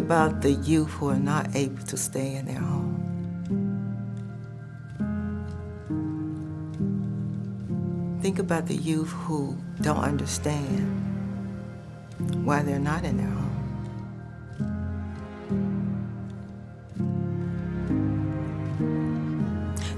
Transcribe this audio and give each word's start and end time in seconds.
about 0.00 0.40
the 0.40 0.52
youth 0.52 0.88
who 0.92 1.10
are 1.10 1.18
not 1.18 1.54
able 1.54 1.82
to 1.84 1.96
stay 1.96 2.34
in 2.34 2.46
their 2.46 2.58
home. 2.58 2.96
Think 8.22 8.38
about 8.38 8.66
the 8.66 8.76
youth 8.76 9.10
who 9.10 9.58
don't 9.82 9.98
understand 9.98 10.88
why 12.46 12.62
they're 12.62 12.78
not 12.78 13.04
in 13.04 13.18
their 13.18 13.26
home. 13.26 13.50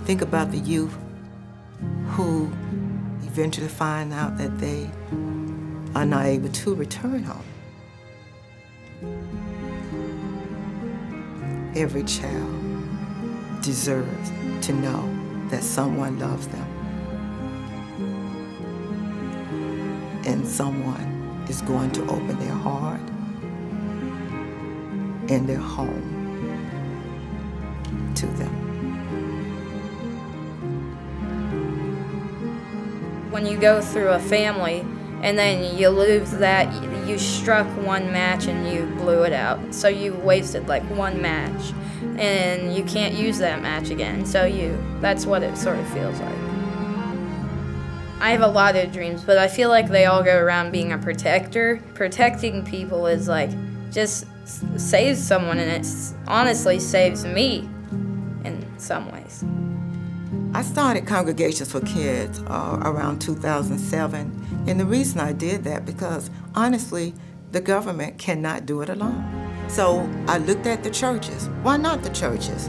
Think 0.05 0.21
about 0.21 0.51
the 0.51 0.59
youth 0.59 0.97
who 2.09 2.51
eventually 3.23 3.69
find 3.69 4.13
out 4.13 4.37
that 4.39 4.59
they 4.59 4.91
are 5.95 6.05
not 6.05 6.27
able 6.27 6.49
to 6.49 6.75
return 6.75 7.23
home. 7.23 7.42
Every 11.83 12.05
child 12.05 13.61
deserves 13.61 14.31
to 14.69 14.73
know 14.73 15.03
that 15.49 15.65
someone 15.65 16.17
loves 16.17 16.47
them 16.47 16.69
and 20.25 20.47
someone 20.47 21.45
is 21.49 21.61
going 21.63 21.91
to 21.91 22.03
open 22.03 22.39
their 22.39 22.55
heart 22.55 23.01
and 25.29 25.49
their 25.49 25.59
home 25.59 26.09
to 28.15 28.27
them. 28.27 28.53
When 33.33 33.45
you 33.45 33.59
go 33.59 33.81
through 33.81 34.11
a 34.11 34.21
family 34.21 34.85
and 35.23 35.39
then 35.39 35.77
you 35.77 35.89
lose 35.89 36.31
that, 36.33 36.73
you 37.07 37.19
struck 37.19 37.67
one 37.85 38.13
match 38.13 38.47
and 38.47 38.69
you 38.69 38.87
blew 38.97 39.23
it 39.23 39.33
out. 39.33 39.75
So 39.75 39.89
you 39.89 40.15
wasted 40.15 40.69
like 40.69 40.83
one 40.91 41.23
match 41.23 41.73
and 42.19 42.75
you 42.75 42.83
can't 42.85 43.15
use 43.15 43.39
that 43.39 43.63
match 43.63 43.91
again. 43.91 44.27
So 44.27 44.45
you, 44.45 44.77
that's 45.01 45.25
what 45.25 45.43
it 45.43 45.57
sort 45.57 45.79
of 45.79 45.89
feels 45.91 46.19
like. 46.21 46.35
I 48.21 48.31
have 48.31 48.43
a 48.43 48.49
lot 48.49 48.77
of 48.77 48.93
dreams, 48.93 49.25
but 49.25 49.37
I 49.37 49.49
feel 49.49 49.69
like 49.69 49.89
they 49.89 50.07
all 50.07 50.23
go 50.23 50.39
around 50.39 50.71
being 50.71 50.93
a 50.93 50.99
protector. 50.99 51.83
Protecting 51.95 52.65
people 52.65 53.07
is 53.09 53.27
like 53.27 53.51
just 53.91 54.27
saves 54.77 55.21
someone, 55.21 55.59
and 55.59 55.85
it 55.85 56.15
honestly 56.29 56.79
saves 56.79 57.25
me 57.25 57.69
in 58.45 58.65
some 58.79 59.11
ways. 59.11 59.45
I 60.55 60.61
started 60.61 61.07
Congregations 61.07 61.73
for 61.73 61.81
Kids 61.81 62.41
uh, 62.47 62.79
around 62.85 63.21
2007, 63.21 64.65
and 64.67 64.79
the 64.79 64.85
reason 64.85 65.19
I 65.19 65.33
did 65.33 65.65
that 65.65 65.87
because 65.87 66.29
honestly, 66.55 67.15
the 67.53 67.61
government 67.63 68.19
cannot 68.19 68.67
do 68.67 68.83
it 68.83 68.91
alone. 68.91 69.25
So 69.69 70.07
I 70.29 70.37
looked 70.37 70.67
at 70.67 70.85
the 70.85 70.91
churches. 70.91 71.49
Why 71.63 71.79
not 71.79 72.03
the 72.03 72.11
churches? 72.11 72.69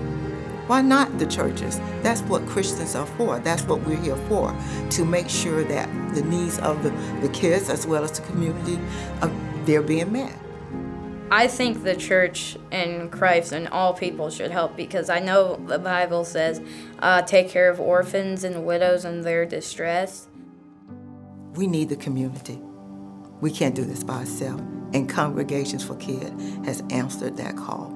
Why 0.68 0.82
not 0.82 1.20
the 1.20 1.26
churches? 1.26 1.78
That's 2.04 2.22
what 2.22 2.46
Christians 2.46 2.96
are 2.96 3.06
for. 3.06 3.40
That's 3.40 3.64
what 3.64 3.82
we're 3.82 4.02
here 4.02 4.16
for, 4.30 4.56
to 4.92 5.04
make 5.04 5.28
sure 5.28 5.66
that 5.66 5.90
the 6.16 6.22
needs 6.22 6.60
of 6.60 6.84
the, 6.84 6.92
the 7.20 7.28
kids 7.34 7.70
as 7.70 7.86
well 7.86 8.06
as 8.06 8.18
the 8.18 8.26
community, 8.28 8.80
uh, 9.22 9.30
they're 9.66 9.82
being 9.82 10.14
met. 10.14 10.34
I 11.34 11.48
think 11.48 11.82
the 11.82 11.96
church 11.96 12.58
and 12.72 13.12
Christ 13.12 13.54
and 13.54 13.68
all 13.70 13.96
people 13.96 14.30
should 14.30 14.52
help 14.52 14.78
because 14.78 15.10
I 15.10 15.18
know 15.18 15.56
the 15.56 15.80
Bible 15.80 16.26
says, 16.26 16.62
uh, 17.00 17.24
take 17.24 17.50
care 17.50 17.72
of 17.72 17.80
orphans 17.80 18.44
and 18.44 18.68
widows 18.68 19.04
in 19.04 19.22
their 19.22 19.44
distress. 19.44 20.28
We 21.56 21.66
need 21.66 21.90
the 21.90 21.96
community. 21.96 22.62
We 23.42 23.50
can't 23.50 23.74
do 23.74 23.84
this 23.84 24.04
by 24.04 24.18
ourselves, 24.18 24.62
and 24.94 25.10
Congregations 25.10 25.84
for 25.84 25.96
Kids 25.96 26.30
has 26.68 26.84
answered 26.92 27.36
that 27.38 27.58
call. 27.58 27.90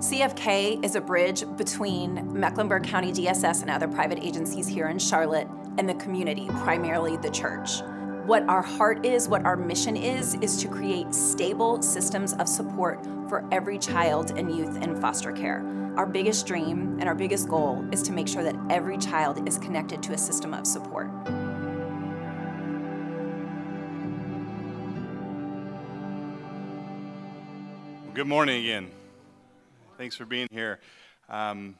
CFK 0.00 0.84
is 0.84 0.96
a 0.96 1.00
bridge 1.00 1.44
between 1.56 2.32
Mecklenburg 2.32 2.82
County 2.82 3.12
DSS 3.12 3.60
and 3.62 3.70
other 3.70 3.86
private 3.86 4.18
agencies 4.24 4.66
here 4.66 4.88
in 4.88 4.98
Charlotte 4.98 5.46
and 5.78 5.88
the 5.88 5.94
community, 5.94 6.48
primarily 6.64 7.16
the 7.18 7.30
church. 7.30 7.80
What 8.28 8.46
our 8.46 8.60
heart 8.60 9.06
is, 9.06 9.26
what 9.26 9.46
our 9.46 9.56
mission 9.56 9.96
is, 9.96 10.34
is 10.42 10.58
to 10.58 10.68
create 10.68 11.14
stable 11.14 11.80
systems 11.80 12.34
of 12.34 12.46
support 12.46 13.02
for 13.26 13.48
every 13.50 13.78
child 13.78 14.32
and 14.36 14.54
youth 14.54 14.76
in 14.82 15.00
foster 15.00 15.32
care. 15.32 15.64
Our 15.96 16.04
biggest 16.04 16.46
dream 16.46 16.98
and 17.00 17.08
our 17.08 17.14
biggest 17.14 17.48
goal 17.48 17.82
is 17.90 18.02
to 18.02 18.12
make 18.12 18.28
sure 18.28 18.42
that 18.42 18.54
every 18.68 18.98
child 18.98 19.48
is 19.48 19.56
connected 19.56 20.02
to 20.02 20.12
a 20.12 20.18
system 20.18 20.52
of 20.52 20.66
support. 20.66 21.08
Good 28.12 28.26
morning 28.26 28.62
again. 28.62 28.90
Thanks 29.96 30.16
for 30.16 30.26
being 30.26 30.48
here. 30.50 30.80
Um, 31.30 31.76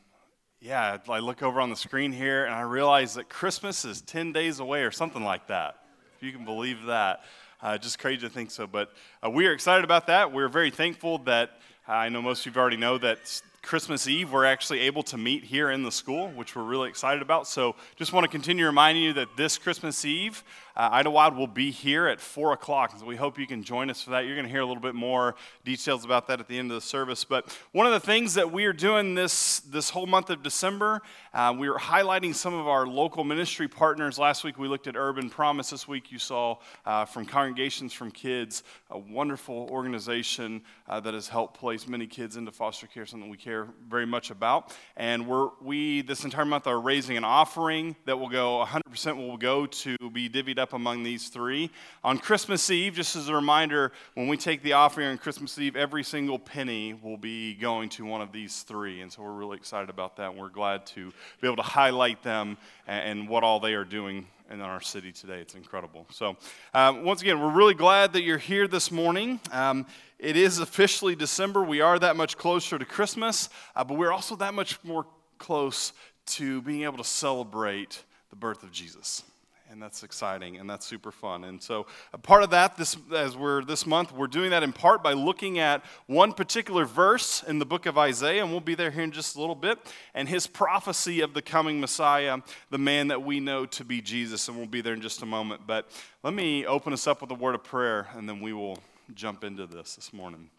yeah, 0.62 0.96
I 1.10 1.18
look 1.18 1.42
over 1.42 1.60
on 1.60 1.68
the 1.68 1.76
screen 1.76 2.10
here 2.10 2.46
and 2.46 2.54
I 2.54 2.62
realize 2.62 3.12
that 3.16 3.28
Christmas 3.28 3.84
is 3.84 4.00
10 4.00 4.32
days 4.32 4.60
away 4.60 4.84
or 4.84 4.90
something 4.90 5.22
like 5.22 5.48
that. 5.48 5.82
If 6.18 6.24
you 6.24 6.32
can 6.32 6.44
believe 6.44 6.86
that. 6.86 7.22
Uh, 7.62 7.78
just 7.78 8.00
crazy 8.00 8.22
to 8.22 8.28
think 8.28 8.50
so. 8.50 8.66
But 8.66 8.92
uh, 9.24 9.30
we 9.30 9.46
are 9.46 9.52
excited 9.52 9.84
about 9.84 10.08
that. 10.08 10.32
We're 10.32 10.48
very 10.48 10.72
thankful 10.72 11.18
that 11.18 11.50
uh, 11.88 11.92
I 11.92 12.08
know 12.08 12.20
most 12.20 12.44
of 12.44 12.56
you 12.56 12.60
already 12.60 12.76
know 12.76 12.98
that 12.98 13.40
Christmas 13.68 14.08
Eve 14.08 14.32
we're 14.32 14.46
actually 14.46 14.80
able 14.80 15.02
to 15.02 15.18
meet 15.18 15.44
here 15.44 15.70
in 15.70 15.82
the 15.82 15.92
school, 15.92 16.28
which 16.28 16.56
we're 16.56 16.62
really 16.62 16.88
excited 16.88 17.20
about. 17.20 17.46
So 17.46 17.76
just 17.96 18.14
want 18.14 18.24
to 18.24 18.30
continue 18.30 18.64
reminding 18.64 19.04
you 19.04 19.12
that 19.12 19.28
this 19.36 19.58
Christmas 19.58 20.06
Eve, 20.06 20.42
uh, 20.74 20.88
Idlewild 20.90 21.36
will 21.36 21.46
be 21.46 21.70
here 21.70 22.06
at 22.06 22.18
4 22.18 22.54
o'clock. 22.54 22.94
So 22.98 23.04
we 23.04 23.16
hope 23.16 23.38
you 23.38 23.46
can 23.46 23.62
join 23.62 23.90
us 23.90 24.00
for 24.00 24.10
that. 24.10 24.24
You're 24.24 24.36
going 24.36 24.46
to 24.46 24.50
hear 24.50 24.62
a 24.62 24.66
little 24.66 24.82
bit 24.82 24.94
more 24.94 25.34
details 25.66 26.06
about 26.06 26.28
that 26.28 26.40
at 26.40 26.48
the 26.48 26.58
end 26.58 26.70
of 26.70 26.76
the 26.76 26.80
service. 26.80 27.24
But 27.24 27.54
one 27.72 27.84
of 27.84 27.92
the 27.92 28.00
things 28.00 28.32
that 28.34 28.50
we 28.50 28.64
are 28.64 28.72
doing 28.72 29.14
this, 29.14 29.60
this 29.60 29.90
whole 29.90 30.06
month 30.06 30.30
of 30.30 30.42
December, 30.42 31.02
uh, 31.34 31.54
we 31.58 31.68
are 31.68 31.78
highlighting 31.78 32.34
some 32.34 32.54
of 32.54 32.66
our 32.66 32.86
local 32.86 33.22
ministry 33.22 33.68
partners. 33.68 34.18
Last 34.18 34.44
week 34.44 34.58
we 34.58 34.66
looked 34.66 34.86
at 34.86 34.96
Urban 34.96 35.28
Promise. 35.28 35.68
This 35.68 35.86
week 35.86 36.10
you 36.10 36.18
saw 36.18 36.56
uh, 36.86 37.04
from 37.04 37.26
Congregations 37.26 37.92
from 37.92 38.12
Kids, 38.12 38.62
a 38.88 38.98
wonderful 38.98 39.68
organization 39.70 40.62
uh, 40.88 41.00
that 41.00 41.12
has 41.12 41.28
helped 41.28 41.58
place 41.58 41.86
many 41.86 42.06
kids 42.06 42.38
into 42.38 42.50
foster 42.50 42.86
care, 42.86 43.04
something 43.04 43.28
we 43.28 43.36
care 43.36 43.57
very 43.88 44.06
much 44.06 44.30
about. 44.30 44.76
And 44.96 45.26
we're, 45.26 45.48
we, 45.60 46.02
this 46.02 46.24
entire 46.24 46.44
month, 46.44 46.66
are 46.68 46.80
raising 46.80 47.16
an 47.16 47.24
offering 47.24 47.96
that 48.04 48.18
will 48.18 48.28
go, 48.28 48.64
100% 48.64 49.16
will 49.16 49.36
go 49.36 49.66
to 49.66 49.96
be 50.12 50.28
divvied 50.28 50.58
up 50.58 50.68
up 50.68 50.74
among 50.74 51.02
these 51.02 51.28
three. 51.28 51.70
On 52.04 52.18
Christmas 52.18 52.68
Eve, 52.70 52.92
just 52.92 53.16
as 53.16 53.28
a 53.28 53.34
reminder, 53.34 53.90
when 54.14 54.28
we 54.28 54.36
take 54.36 54.62
the 54.62 54.74
offering 54.74 55.08
on 55.08 55.16
Christmas 55.16 55.58
Eve, 55.58 55.76
every 55.76 56.04
single 56.04 56.38
penny 56.38 56.92
will 56.92 57.16
be 57.16 57.54
going 57.54 57.88
to 57.90 58.04
one 58.04 58.20
of 58.20 58.32
these 58.32 58.62
three. 58.62 59.00
And 59.00 59.10
so 59.10 59.22
we're 59.22 59.32
really 59.32 59.56
excited 59.56 59.88
about 59.88 60.16
that. 60.16 60.30
And 60.30 60.38
we're 60.38 60.50
glad 60.50 60.84
to 60.88 61.10
be 61.40 61.46
able 61.46 61.56
to 61.56 61.62
highlight 61.62 62.22
them 62.22 62.58
and, 62.86 63.20
and 63.20 63.28
what 63.28 63.44
all 63.44 63.60
they 63.60 63.72
are 63.72 63.84
doing 63.84 64.26
in 64.50 64.60
our 64.60 64.80
city 64.80 65.12
today. 65.12 65.40
It's 65.40 65.54
incredible. 65.54 66.06
So, 66.10 66.36
um, 66.74 67.04
once 67.04 67.22
again, 67.22 67.40
we're 67.40 67.52
really 67.52 67.74
glad 67.74 68.12
that 68.14 68.22
you're 68.22 68.38
here 68.38 68.66
this 68.66 68.90
morning. 68.90 69.40
Um, 69.52 69.86
it 70.18 70.36
is 70.36 70.58
officially 70.58 71.14
December. 71.14 71.62
We 71.62 71.80
are 71.80 71.98
that 71.98 72.16
much 72.16 72.36
closer 72.36 72.78
to 72.78 72.84
Christmas, 72.84 73.48
uh, 73.76 73.84
but 73.84 73.96
we're 73.96 74.12
also 74.12 74.36
that 74.36 74.54
much 74.54 74.82
more 74.84 75.06
close 75.38 75.92
to 76.26 76.60
being 76.62 76.82
able 76.82 76.98
to 76.98 77.04
celebrate 77.04 78.04
the 78.30 78.36
birth 78.36 78.62
of 78.62 78.72
Jesus 78.72 79.22
and 79.70 79.82
that's 79.82 80.02
exciting 80.02 80.56
and 80.56 80.68
that's 80.68 80.86
super 80.86 81.10
fun. 81.10 81.44
And 81.44 81.62
so 81.62 81.86
a 82.12 82.18
part 82.18 82.42
of 82.42 82.50
that 82.50 82.76
this 82.76 82.96
as 83.14 83.36
we're 83.36 83.64
this 83.64 83.86
month 83.86 84.12
we're 84.12 84.26
doing 84.26 84.50
that 84.50 84.62
in 84.62 84.72
part 84.72 85.02
by 85.02 85.12
looking 85.12 85.58
at 85.58 85.84
one 86.06 86.32
particular 86.32 86.84
verse 86.84 87.42
in 87.42 87.58
the 87.58 87.66
book 87.66 87.86
of 87.86 87.98
isaiah 87.98 88.42
and 88.42 88.50
we'll 88.50 88.60
be 88.60 88.74
there 88.74 88.90
here 88.90 89.02
in 89.02 89.12
just 89.12 89.36
a 89.36 89.40
little 89.40 89.54
bit 89.54 89.78
and 90.14 90.28
his 90.28 90.46
prophecy 90.46 91.20
of 91.20 91.34
the 91.34 91.42
coming 91.42 91.80
messiah 91.80 92.38
the 92.70 92.78
man 92.78 93.08
that 93.08 93.22
we 93.22 93.40
know 93.40 93.66
to 93.66 93.84
be 93.84 94.00
jesus 94.00 94.48
and 94.48 94.56
we'll 94.56 94.66
be 94.66 94.80
there 94.80 94.94
in 94.94 95.00
just 95.00 95.22
a 95.22 95.26
moment. 95.26 95.62
But 95.66 95.88
let 96.22 96.34
me 96.34 96.66
open 96.66 96.92
us 96.92 97.06
up 97.06 97.20
with 97.20 97.30
a 97.30 97.34
word 97.34 97.54
of 97.54 97.64
prayer 97.64 98.08
and 98.14 98.28
then 98.28 98.40
we 98.40 98.52
will 98.52 98.78
jump 99.14 99.44
into 99.44 99.66
this 99.66 99.96
this 99.96 100.12
morning. 100.12 100.50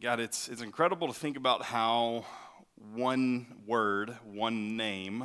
God 0.00 0.18
it's, 0.18 0.48
it's 0.48 0.62
incredible 0.62 1.06
to 1.06 1.14
think 1.14 1.36
about 1.36 1.62
how 1.62 2.24
one 2.94 3.46
word, 3.66 4.16
one 4.24 4.76
name, 4.76 5.24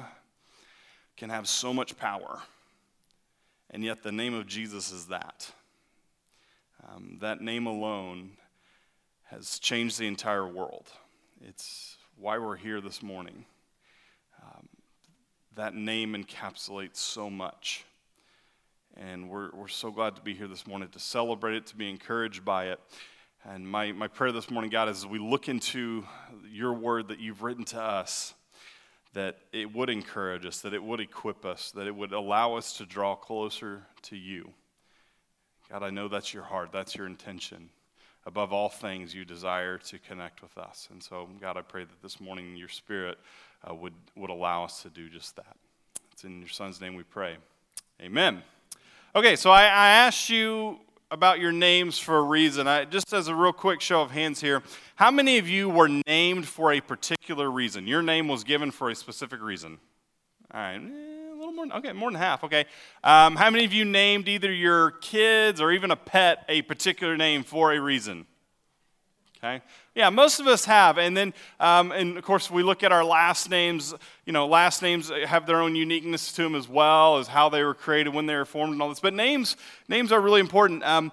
can 1.15 1.29
have 1.29 1.47
so 1.47 1.73
much 1.73 1.97
power. 1.97 2.39
And 3.69 3.83
yet, 3.83 4.03
the 4.03 4.11
name 4.11 4.33
of 4.33 4.47
Jesus 4.47 4.91
is 4.91 5.07
that. 5.07 5.51
Um, 6.87 7.17
that 7.21 7.41
name 7.41 7.65
alone 7.65 8.31
has 9.25 9.59
changed 9.59 9.99
the 9.99 10.07
entire 10.07 10.47
world. 10.47 10.87
It's 11.41 11.97
why 12.15 12.37
we're 12.37 12.55
here 12.55 12.79
this 12.79 13.03
morning. 13.03 13.45
Um, 14.41 14.69
that 15.55 15.75
name 15.75 16.13
encapsulates 16.13 16.97
so 16.97 17.29
much. 17.29 17.83
And 18.95 19.29
we're, 19.29 19.51
we're 19.51 19.67
so 19.67 19.91
glad 19.91 20.15
to 20.15 20.21
be 20.21 20.33
here 20.33 20.47
this 20.47 20.65
morning 20.65 20.89
to 20.89 20.99
celebrate 20.99 21.55
it, 21.55 21.65
to 21.67 21.75
be 21.75 21.89
encouraged 21.89 22.45
by 22.45 22.67
it. 22.67 22.79
And 23.43 23.67
my, 23.67 23.91
my 23.91 24.07
prayer 24.07 24.31
this 24.31 24.49
morning, 24.49 24.69
God, 24.69 24.89
is 24.89 24.97
as 24.97 25.07
we 25.07 25.19
look 25.19 25.49
into 25.49 26.05
your 26.57 26.73
word 26.73 27.09
that 27.09 27.19
you've 27.19 27.43
written 27.43 27.63
to 27.65 27.79
us, 27.79 28.33
that 29.13 29.37
it 29.53 29.73
would 29.73 29.89
encourage 29.89 30.45
us, 30.45 30.61
that 30.61 30.73
it 30.73 30.83
would 30.83 30.99
equip 30.99 31.45
us, 31.45 31.71
that 31.71 31.87
it 31.87 31.95
would 31.95 32.11
allow 32.11 32.55
us 32.55 32.73
to 32.77 32.85
draw 32.85 33.15
closer 33.15 33.83
to 34.01 34.17
you. 34.17 34.49
God, 35.69 35.83
I 35.83 35.91
know 35.91 36.07
that's 36.07 36.33
your 36.33 36.43
heart, 36.43 36.71
that's 36.71 36.95
your 36.95 37.05
intention. 37.05 37.69
Above 38.25 38.51
all 38.51 38.69
things, 38.69 39.13
you 39.13 39.23
desire 39.23 39.77
to 39.77 39.99
connect 39.99 40.41
with 40.41 40.57
us. 40.57 40.89
And 40.91 41.01
so, 41.01 41.29
God, 41.39 41.57
I 41.57 41.61
pray 41.61 41.83
that 41.83 42.01
this 42.01 42.19
morning 42.19 42.55
your 42.55 42.67
spirit 42.67 43.17
uh, 43.69 43.73
would, 43.73 43.93
would 44.15 44.29
allow 44.29 44.63
us 44.63 44.81
to 44.81 44.89
do 44.89 45.09
just 45.09 45.35
that. 45.35 45.55
It's 46.11 46.23
in 46.23 46.39
your 46.39 46.49
son's 46.49 46.81
name 46.81 46.95
we 46.95 47.03
pray. 47.03 47.37
Amen. 48.01 48.41
Okay, 49.15 49.35
so 49.35 49.51
I, 49.51 49.63
I 49.63 49.89
asked 49.89 50.29
you 50.29 50.79
about 51.09 51.39
your 51.39 51.51
names 51.51 51.97
for 51.97 52.17
a 52.17 52.21
reason. 52.21 52.67
I, 52.67 52.85
just 52.85 53.13
as 53.13 53.27
a 53.27 53.35
real 53.35 53.53
quick 53.53 53.81
show 53.81 54.01
of 54.01 54.11
hands 54.11 54.41
here, 54.41 54.61
how 54.95 55.11
many 55.11 55.37
of 55.37 55.47
you 55.47 55.69
were 55.69 55.89
named 56.05 56.47
for 56.47 56.73
a 56.73 56.81
particular 56.81 57.49
reason? 57.49 57.87
Your 57.87 58.01
name 58.01 58.27
was 58.27 58.43
given 58.43 58.71
for 58.71 58.89
a 58.89 58.95
specific 58.95 59.41
reason. 59.41 59.79
All 60.53 60.59
right, 60.59 60.75
eh, 60.75 61.33
a 61.33 61.35
little 61.35 61.53
more. 61.53 61.65
Okay, 61.77 61.93
more 61.93 62.11
than 62.11 62.19
half. 62.19 62.43
Okay, 62.43 62.65
um, 63.03 63.35
how 63.35 63.49
many 63.49 63.65
of 63.65 63.73
you 63.73 63.85
named 63.85 64.27
either 64.27 64.51
your 64.51 64.91
kids 64.91 65.61
or 65.61 65.71
even 65.71 65.91
a 65.91 65.95
pet 65.95 66.45
a 66.49 66.61
particular 66.63 67.15
name 67.15 67.43
for 67.43 67.73
a 67.73 67.79
reason? 67.79 68.25
Okay, 69.37 69.61
yeah, 69.93 70.09
most 70.09 70.39
of 70.39 70.47
us 70.47 70.65
have. 70.65 70.97
And 70.97 71.15
then, 71.15 71.31
um, 71.59 71.91
and 71.91 72.17
of 72.17 72.23
course, 72.23 72.49
we 72.49 72.63
look 72.63 72.81
at 72.81 72.91
our 72.91 73.03
last 73.03 73.51
names. 73.51 73.93
You 74.25 74.33
know, 74.33 74.47
last 74.47 74.81
names 74.81 75.11
have 75.27 75.45
their 75.45 75.61
own 75.61 75.75
uniqueness 75.75 76.31
to 76.33 76.43
them 76.43 76.55
as 76.55 76.67
well 76.67 77.17
as 77.17 77.27
how 77.27 77.47
they 77.47 77.63
were 77.63 77.75
created, 77.75 78.15
when 78.15 78.25
they 78.25 78.35
were 78.35 78.45
formed, 78.45 78.73
and 78.73 78.81
all 78.81 78.89
this. 78.89 78.99
But 78.99 79.13
names, 79.13 79.55
names 79.87 80.11
are 80.11 80.19
really 80.19 80.39
important. 80.39 80.83
Um, 80.83 81.11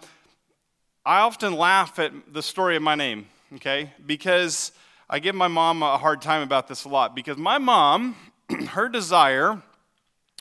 I 1.04 1.20
often 1.20 1.52
laugh 1.52 1.98
at 1.98 2.12
the 2.32 2.42
story 2.42 2.76
of 2.76 2.82
my 2.82 2.94
name. 2.94 3.26
Okay, 3.56 3.92
because 4.06 4.72
I 5.10 5.18
give 5.18 5.34
my 5.34 5.48
mom 5.48 5.82
a 5.82 5.98
hard 5.98 6.22
time 6.22 6.40
about 6.40 6.66
this 6.66 6.84
a 6.84 6.88
lot. 6.88 7.14
Because 7.14 7.36
my 7.36 7.58
mom, 7.58 8.16
her 8.70 8.88
desire, 8.88 9.60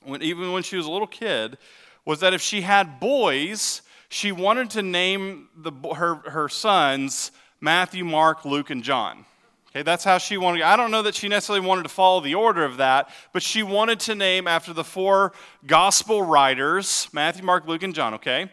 when, 0.04 0.22
even 0.22 0.54
when 0.54 0.64
she 0.64 0.78
was 0.78 0.86
a 0.86 0.92
little 0.92 1.06
kid, 1.06 1.58
was 2.06 2.22
that 2.22 2.34
if 2.34 2.42
she 2.42 2.62
had 2.62 3.02
boys, 3.02 3.82
she 4.08 4.32
wanted 4.32 4.70
to 4.72 4.82
name 4.82 5.50
the, 5.58 5.72
her, 5.96 6.16
her 6.30 6.48
sons 6.48 7.32
Matthew, 7.64 8.04
Mark, 8.04 8.44
Luke, 8.44 8.72
and 8.72 8.84
John. 8.84 9.24
Okay, 9.70 9.84
that's 9.84 10.04
how 10.04 10.18
she 10.18 10.36
wanted. 10.36 10.64
I 10.64 10.76
don't 10.76 10.92
know 10.92 11.02
that 11.04 11.16
she 11.16 11.30
necessarily 11.30 11.66
wanted 11.66 11.84
to 11.84 11.90
follow 11.90 12.20
the 12.20 12.36
order 12.36 12.66
of 12.66 12.76
that, 12.76 13.10
but 13.32 13.42
she 13.42 13.64
wanted 13.64 14.02
to 14.02 14.16
name 14.16 14.50
after 14.50 14.74
the 14.74 14.84
four 14.84 15.32
gospel 15.66 16.22
writers 16.22 17.08
Matthew, 17.14 17.46
Mark, 17.46 17.66
Luke, 17.66 17.82
and 17.82 17.96
John. 17.96 18.16
Okay, 18.16 18.52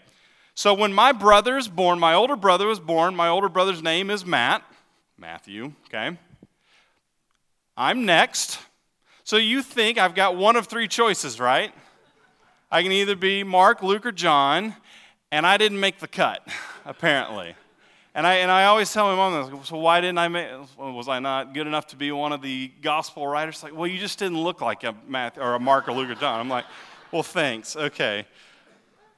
so 0.55 0.73
when 0.75 0.93
my 0.93 1.11
brother 1.11 1.59
is 1.59 1.67
born, 1.67 1.99
my 1.99 2.15
older 2.15 2.37
brother 2.37 2.69
was 2.69 2.79
born. 2.79 3.17
My 3.17 3.27
older 3.27 3.49
brother's 3.49 3.83
name 3.83 4.11
is 4.11 4.25
Matt, 4.25 4.63
Matthew. 5.19 5.73
Okay, 5.87 6.17
I'm 7.77 8.07
next. 8.07 8.61
So 9.25 9.39
you 9.39 9.63
think 9.63 9.99
I've 9.99 10.15
got 10.15 10.37
one 10.37 10.55
of 10.55 10.69
three 10.69 10.87
choices, 10.87 11.41
right? 11.41 11.75
I 12.71 12.85
can 12.85 12.93
either 12.93 13.17
be 13.17 13.43
Mark, 13.43 13.83
Luke, 13.83 14.07
or 14.07 14.13
John, 14.13 14.77
and 15.33 15.45
I 15.45 15.57
didn't 15.57 15.81
make 15.81 15.99
the 15.99 16.07
cut, 16.07 16.47
apparently. 16.85 17.57
And 18.21 18.27
I, 18.27 18.35
and 18.35 18.51
I 18.51 18.67
always 18.67 18.93
tell 18.93 19.07
my 19.07 19.15
mom, 19.15 19.65
so 19.65 19.79
why 19.79 20.03
didn't 20.03 20.19
I 20.19 20.29
make, 20.29 20.51
was 20.77 21.09
I 21.09 21.21
not 21.21 21.55
good 21.55 21.67
enough 21.67 21.87
to 21.87 21.97
be 21.97 22.13
one 22.13 22.33
of 22.33 22.43
the 22.43 22.71
gospel 22.83 23.27
writers? 23.27 23.63
Like, 23.63 23.75
well, 23.75 23.87
you 23.87 23.99
just 23.99 24.19
didn't 24.19 24.37
look 24.37 24.61
like 24.61 24.85
a 24.85 24.95
Matt 25.09 25.39
or 25.39 25.55
a 25.55 25.59
Mark 25.59 25.89
or 25.89 25.93
Luke 25.93 26.11
or 26.11 26.15
John. 26.15 26.39
I'm 26.39 26.51
like, 26.51 26.67
well, 27.13 27.23
thanks. 27.23 27.77
Okay. 27.77 28.27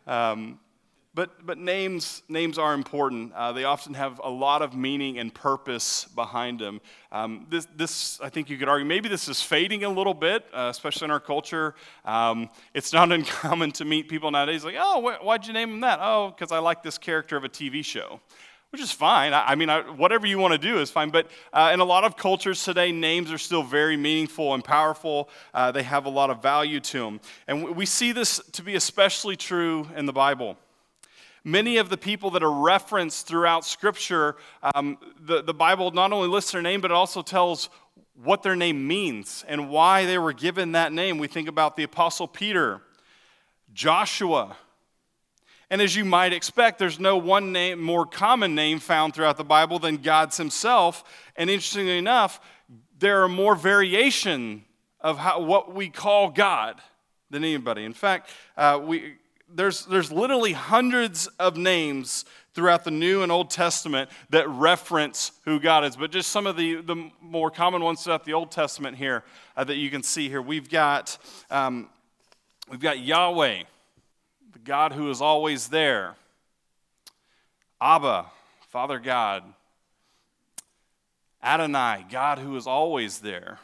Um, 0.06 0.60
but, 1.14 1.44
but 1.44 1.58
names, 1.58 2.22
names 2.28 2.58
are 2.58 2.74
important. 2.74 3.32
Uh, 3.32 3.50
they 3.50 3.64
often 3.64 3.94
have 3.94 4.20
a 4.22 4.30
lot 4.30 4.62
of 4.62 4.76
meaning 4.76 5.18
and 5.18 5.34
purpose 5.34 6.04
behind 6.14 6.60
them. 6.60 6.80
Um, 7.10 7.48
this, 7.50 7.66
this, 7.74 8.20
I 8.20 8.28
think 8.28 8.48
you 8.48 8.56
could 8.56 8.68
argue, 8.68 8.86
maybe 8.86 9.08
this 9.08 9.28
is 9.28 9.42
fading 9.42 9.82
a 9.82 9.90
little 9.90 10.14
bit, 10.14 10.44
uh, 10.54 10.68
especially 10.70 11.06
in 11.06 11.10
our 11.10 11.18
culture. 11.18 11.74
Um, 12.04 12.50
it's 12.72 12.92
not 12.92 13.10
uncommon 13.12 13.72
to 13.72 13.84
meet 13.84 14.08
people 14.08 14.30
nowadays 14.30 14.64
like, 14.64 14.76
oh, 14.78 15.02
wh- 15.02 15.24
why'd 15.24 15.44
you 15.44 15.52
name 15.52 15.70
him 15.70 15.80
that? 15.80 15.98
Oh, 16.00 16.28
because 16.30 16.52
I 16.52 16.60
like 16.60 16.84
this 16.84 16.98
character 16.98 17.36
of 17.36 17.42
a 17.42 17.48
TV 17.48 17.84
show 17.84 18.20
which 18.72 18.80
is 18.80 18.90
fine. 18.90 19.34
I, 19.34 19.48
I 19.48 19.54
mean, 19.54 19.68
I, 19.68 19.82
whatever 19.82 20.26
you 20.26 20.38
want 20.38 20.52
to 20.52 20.58
do 20.58 20.78
is 20.78 20.90
fine. 20.90 21.10
But 21.10 21.26
uh, 21.52 21.70
in 21.74 21.80
a 21.80 21.84
lot 21.84 22.04
of 22.04 22.16
cultures 22.16 22.64
today, 22.64 22.90
names 22.90 23.30
are 23.30 23.36
still 23.36 23.62
very 23.62 23.98
meaningful 23.98 24.54
and 24.54 24.64
powerful. 24.64 25.28
Uh, 25.52 25.70
they 25.72 25.82
have 25.82 26.06
a 26.06 26.08
lot 26.08 26.30
of 26.30 26.40
value 26.40 26.80
to 26.80 26.98
them. 27.00 27.20
And 27.46 27.76
we 27.76 27.84
see 27.84 28.12
this 28.12 28.40
to 28.52 28.62
be 28.62 28.74
especially 28.74 29.36
true 29.36 29.86
in 29.94 30.06
the 30.06 30.12
Bible. 30.12 30.56
Many 31.44 31.76
of 31.76 31.90
the 31.90 31.98
people 31.98 32.30
that 32.30 32.42
are 32.42 32.50
referenced 32.50 33.26
throughout 33.26 33.66
Scripture, 33.66 34.36
um, 34.74 34.96
the, 35.20 35.42
the 35.42 35.52
Bible 35.52 35.90
not 35.90 36.10
only 36.12 36.28
lists 36.28 36.52
their 36.52 36.62
name, 36.62 36.80
but 36.80 36.90
it 36.90 36.94
also 36.94 37.20
tells 37.20 37.68
what 38.24 38.42
their 38.42 38.56
name 38.56 38.86
means 38.86 39.44
and 39.48 39.68
why 39.68 40.06
they 40.06 40.16
were 40.16 40.32
given 40.32 40.72
that 40.72 40.94
name. 40.94 41.18
We 41.18 41.26
think 41.26 41.48
about 41.48 41.76
the 41.76 41.82
Apostle 41.82 42.28
Peter, 42.28 42.80
Joshua, 43.74 44.56
and 45.72 45.80
as 45.80 45.96
you 45.96 46.04
might 46.04 46.34
expect, 46.34 46.78
there's 46.78 47.00
no 47.00 47.16
one 47.16 47.50
name, 47.50 47.80
more 47.80 48.04
common 48.04 48.54
name 48.54 48.78
found 48.78 49.14
throughout 49.14 49.38
the 49.38 49.42
Bible 49.42 49.78
than 49.78 49.96
God's 49.96 50.36
Himself. 50.36 51.02
And 51.34 51.48
interestingly 51.48 51.96
enough, 51.96 52.42
there 52.98 53.22
are 53.22 53.28
more 53.28 53.54
variation 53.54 54.66
of 55.00 55.16
how, 55.16 55.40
what 55.40 55.74
we 55.74 55.88
call 55.88 56.28
God 56.28 56.82
than 57.30 57.42
anybody. 57.42 57.86
In 57.86 57.94
fact, 57.94 58.28
uh, 58.54 58.82
we, 58.84 59.14
there's, 59.48 59.86
there's 59.86 60.12
literally 60.12 60.52
hundreds 60.52 61.26
of 61.38 61.56
names 61.56 62.26
throughout 62.52 62.84
the 62.84 62.90
New 62.90 63.22
and 63.22 63.32
Old 63.32 63.48
Testament 63.48 64.10
that 64.28 64.46
reference 64.50 65.32
who 65.46 65.58
God 65.58 65.86
is. 65.86 65.96
But 65.96 66.10
just 66.10 66.28
some 66.28 66.46
of 66.46 66.58
the, 66.58 66.82
the 66.82 67.10
more 67.22 67.50
common 67.50 67.82
ones 67.82 68.04
throughout 68.04 68.26
the 68.26 68.34
Old 68.34 68.50
Testament 68.50 68.98
here 68.98 69.24
uh, 69.56 69.64
that 69.64 69.76
you 69.76 69.88
can 69.88 70.02
see 70.02 70.28
here. 70.28 70.42
We've 70.42 70.68
got, 70.68 71.16
um, 71.50 71.88
we've 72.68 72.78
got 72.78 72.98
Yahweh. 72.98 73.62
God 74.58 74.92
who 74.92 75.10
is 75.10 75.20
always 75.20 75.68
there. 75.68 76.16
Abba, 77.80 78.26
Father 78.68 78.98
God. 78.98 79.42
Adonai, 81.42 82.06
God 82.10 82.38
who 82.38 82.56
is 82.56 82.66
always 82.66 83.18
there. 83.18 83.58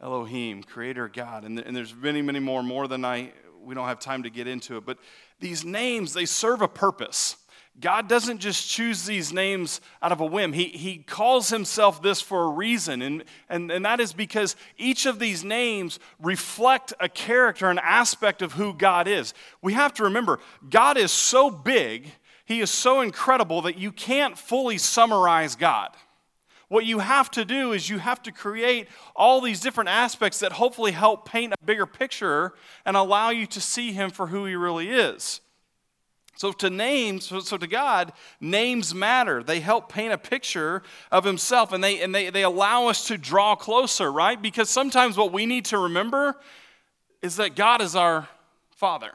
Elohim, 0.00 0.62
Creator 0.62 1.08
God. 1.08 1.44
And, 1.44 1.58
and 1.58 1.76
there's 1.76 1.94
many, 1.94 2.22
many 2.22 2.38
more, 2.38 2.62
more 2.62 2.88
than 2.88 3.04
I, 3.04 3.32
we 3.62 3.74
don't 3.74 3.88
have 3.88 4.00
time 4.00 4.22
to 4.22 4.30
get 4.30 4.46
into 4.46 4.76
it. 4.76 4.86
But 4.86 4.98
these 5.40 5.64
names, 5.64 6.12
they 6.12 6.24
serve 6.24 6.62
a 6.62 6.68
purpose. 6.68 7.36
God 7.78 8.08
doesn't 8.08 8.38
just 8.38 8.70
choose 8.70 9.04
these 9.04 9.32
names 9.32 9.82
out 10.02 10.10
of 10.10 10.20
a 10.20 10.26
whim. 10.26 10.54
He, 10.54 10.64
he 10.68 10.98
calls 10.98 11.50
himself 11.50 12.00
this 12.00 12.22
for 12.22 12.44
a 12.44 12.48
reason. 12.48 13.02
And, 13.02 13.24
and, 13.50 13.70
and 13.70 13.84
that 13.84 14.00
is 14.00 14.14
because 14.14 14.56
each 14.78 15.04
of 15.04 15.18
these 15.18 15.44
names 15.44 15.98
reflect 16.18 16.94
a 17.00 17.08
character, 17.08 17.68
an 17.68 17.78
aspect 17.78 18.40
of 18.40 18.54
who 18.54 18.72
God 18.72 19.06
is. 19.06 19.34
We 19.60 19.74
have 19.74 19.92
to 19.94 20.04
remember, 20.04 20.38
God 20.70 20.96
is 20.96 21.12
so 21.12 21.50
big, 21.50 22.10
He 22.46 22.60
is 22.60 22.70
so 22.70 23.02
incredible 23.02 23.62
that 23.62 23.76
you 23.76 23.92
can't 23.92 24.38
fully 24.38 24.78
summarize 24.78 25.54
God. 25.54 25.90
What 26.68 26.86
you 26.86 26.98
have 26.98 27.30
to 27.32 27.44
do 27.44 27.72
is 27.72 27.90
you 27.90 27.98
have 27.98 28.22
to 28.22 28.32
create 28.32 28.88
all 29.14 29.40
these 29.40 29.60
different 29.60 29.90
aspects 29.90 30.40
that 30.40 30.52
hopefully 30.52 30.92
help 30.92 31.28
paint 31.28 31.52
a 31.52 31.64
bigger 31.64 31.86
picture 31.86 32.54
and 32.84 32.96
allow 32.96 33.30
you 33.30 33.46
to 33.48 33.60
see 33.60 33.92
Him 33.92 34.10
for 34.10 34.28
who 34.28 34.46
He 34.46 34.56
really 34.56 34.90
is. 34.90 35.40
So 36.36 36.52
to 36.52 36.68
names, 36.68 37.26
so, 37.26 37.56
to 37.56 37.66
God, 37.66 38.12
names 38.40 38.94
matter. 38.94 39.42
They 39.42 39.60
help 39.60 39.90
paint 39.90 40.12
a 40.12 40.18
picture 40.18 40.82
of 41.10 41.24
himself 41.24 41.72
and 41.72 41.82
they 41.82 42.02
and 42.02 42.14
they, 42.14 42.28
they 42.28 42.42
allow 42.42 42.88
us 42.88 43.06
to 43.08 43.16
draw 43.16 43.56
closer, 43.56 44.12
right? 44.12 44.40
Because 44.40 44.68
sometimes 44.68 45.16
what 45.16 45.32
we 45.32 45.46
need 45.46 45.64
to 45.66 45.78
remember 45.78 46.36
is 47.22 47.36
that 47.36 47.56
God 47.56 47.80
is 47.80 47.96
our 47.96 48.28
Father. 48.70 49.12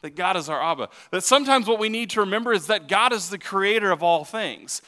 That 0.00 0.16
God 0.16 0.36
is 0.36 0.48
our 0.48 0.60
Abba. 0.60 0.88
That 1.10 1.22
sometimes 1.22 1.68
what 1.68 1.78
we 1.78 1.90
need 1.90 2.10
to 2.10 2.20
remember 2.20 2.52
is 2.52 2.66
that 2.66 2.88
God 2.88 3.12
is 3.12 3.28
the 3.28 3.38
creator 3.38 3.90
of 3.92 4.02
all 4.02 4.24
things. 4.24 4.82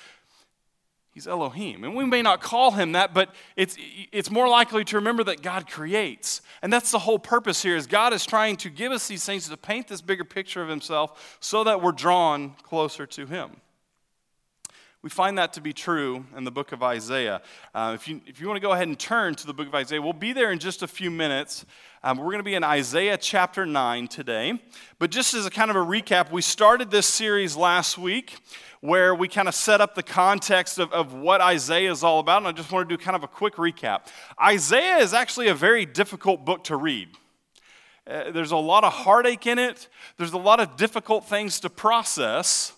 He's 1.14 1.28
Elohim. 1.28 1.85
And 1.85 1.94
we 1.94 2.04
may 2.04 2.23
not 2.23 2.40
call 2.40 2.73
him 2.73 2.92
that, 2.92 3.14
but 3.14 3.33
it's, 3.54 3.76
it's 4.11 4.33
more 4.33 4.49
likely 4.49 4.85
to 4.87 4.97
remember 4.97 5.23
that 5.25 5.42
God 5.42 5.71
creates. 5.71 6.42
And 6.61 6.73
that's 6.73 6.90
the 6.90 6.99
whole 6.99 7.21
purpose 7.21 7.62
here 7.62 7.76
is 7.76 7.87
God 7.87 8.12
is 8.12 8.26
trying 8.26 8.56
to 8.56 8.68
give 8.68 8.90
us 8.90 9.06
these 9.06 9.25
things 9.25 9.49
to 9.49 9.56
paint 9.56 9.87
this 9.87 10.00
bigger 10.00 10.25
picture 10.25 10.61
of 10.61 10.68
himself 10.68 11.38
so 11.38 11.62
that 11.62 11.80
we're 11.80 11.92
drawn 11.92 12.56
closer 12.64 13.06
to 13.06 13.26
him. 13.26 13.52
We 15.04 15.11
find 15.11 15.37
that 15.37 15.52
to 15.52 15.61
be 15.61 15.75
true 15.75 16.25
in 16.34 16.44
the 16.44 16.50
book 16.50 16.73
of 16.73 16.82
Isaiah. 16.82 17.42
Uh, 17.75 17.92
if, 17.94 18.08
you, 18.08 18.23
if 18.26 18.40
you 18.40 18.46
want 18.46 18.56
to 18.56 18.62
go 18.62 18.73
ahead 18.73 18.88
and 18.88 18.99
turn 18.99 19.34
to 19.34 19.46
the 19.46 19.52
book 19.52 19.66
of 19.66 19.75
Isaiah, 19.75 20.00
we'll 20.00 20.14
be 20.14 20.32
there 20.32 20.50
in 20.50 20.58
just 20.58 20.82
a 20.82 20.87
few 20.87 21.11
minutes. 21.11 21.66
Um, 22.02 22.16
we're 22.16 22.30
going 22.30 22.38
to 22.38 22.42
be 22.42 22.54
in 22.54 22.64
Isaiah 22.64 23.18
chapter 23.18 23.66
9 23.66 24.08
today. 24.08 24.58
But 24.99 25.11
just 25.11 25.34
as 25.34 25.44
a 25.44 25.50
kind 25.50 25.68
of 25.68 25.76
a 25.76 25.80
recap, 25.80 26.32
we 26.32 26.40
started 26.40 26.90
this 26.90 27.06
series 27.06 27.54
last 27.54 27.99
week 27.99 28.38
where 28.80 29.14
we 29.14 29.28
kind 29.28 29.46
of 29.46 29.54
set 29.54 29.82
up 29.82 29.94
the 29.94 30.02
context 30.02 30.78
of, 30.78 30.90
of 30.90 31.12
what 31.12 31.42
Isaiah 31.42 31.92
is 31.92 32.02
all 32.02 32.18
about. 32.18 32.38
And 32.38 32.49
I 32.49 32.52
just 32.52 32.73
want 32.73 32.88
to 32.88 32.96
do 32.96 32.99
kind 32.99 33.14
of 33.14 33.23
a 33.23 33.28
quick 33.28 33.56
recap. 33.56 34.06
Isaiah 34.42 34.96
is 34.96 35.12
actually 35.12 35.49
a 35.49 35.54
very 35.54 35.84
difficult 35.84 36.46
book 36.46 36.64
to 36.64 36.76
read. 36.78 37.11
Uh, 38.06 38.30
there's 38.30 38.52
a 38.52 38.56
lot 38.56 38.84
of 38.84 38.94
heartache 38.94 39.46
in 39.46 39.58
it, 39.58 39.87
there's 40.16 40.32
a 40.32 40.38
lot 40.38 40.61
of 40.61 40.78
difficult 40.78 41.28
things 41.28 41.61
to 41.61 41.68
process. 41.68 42.73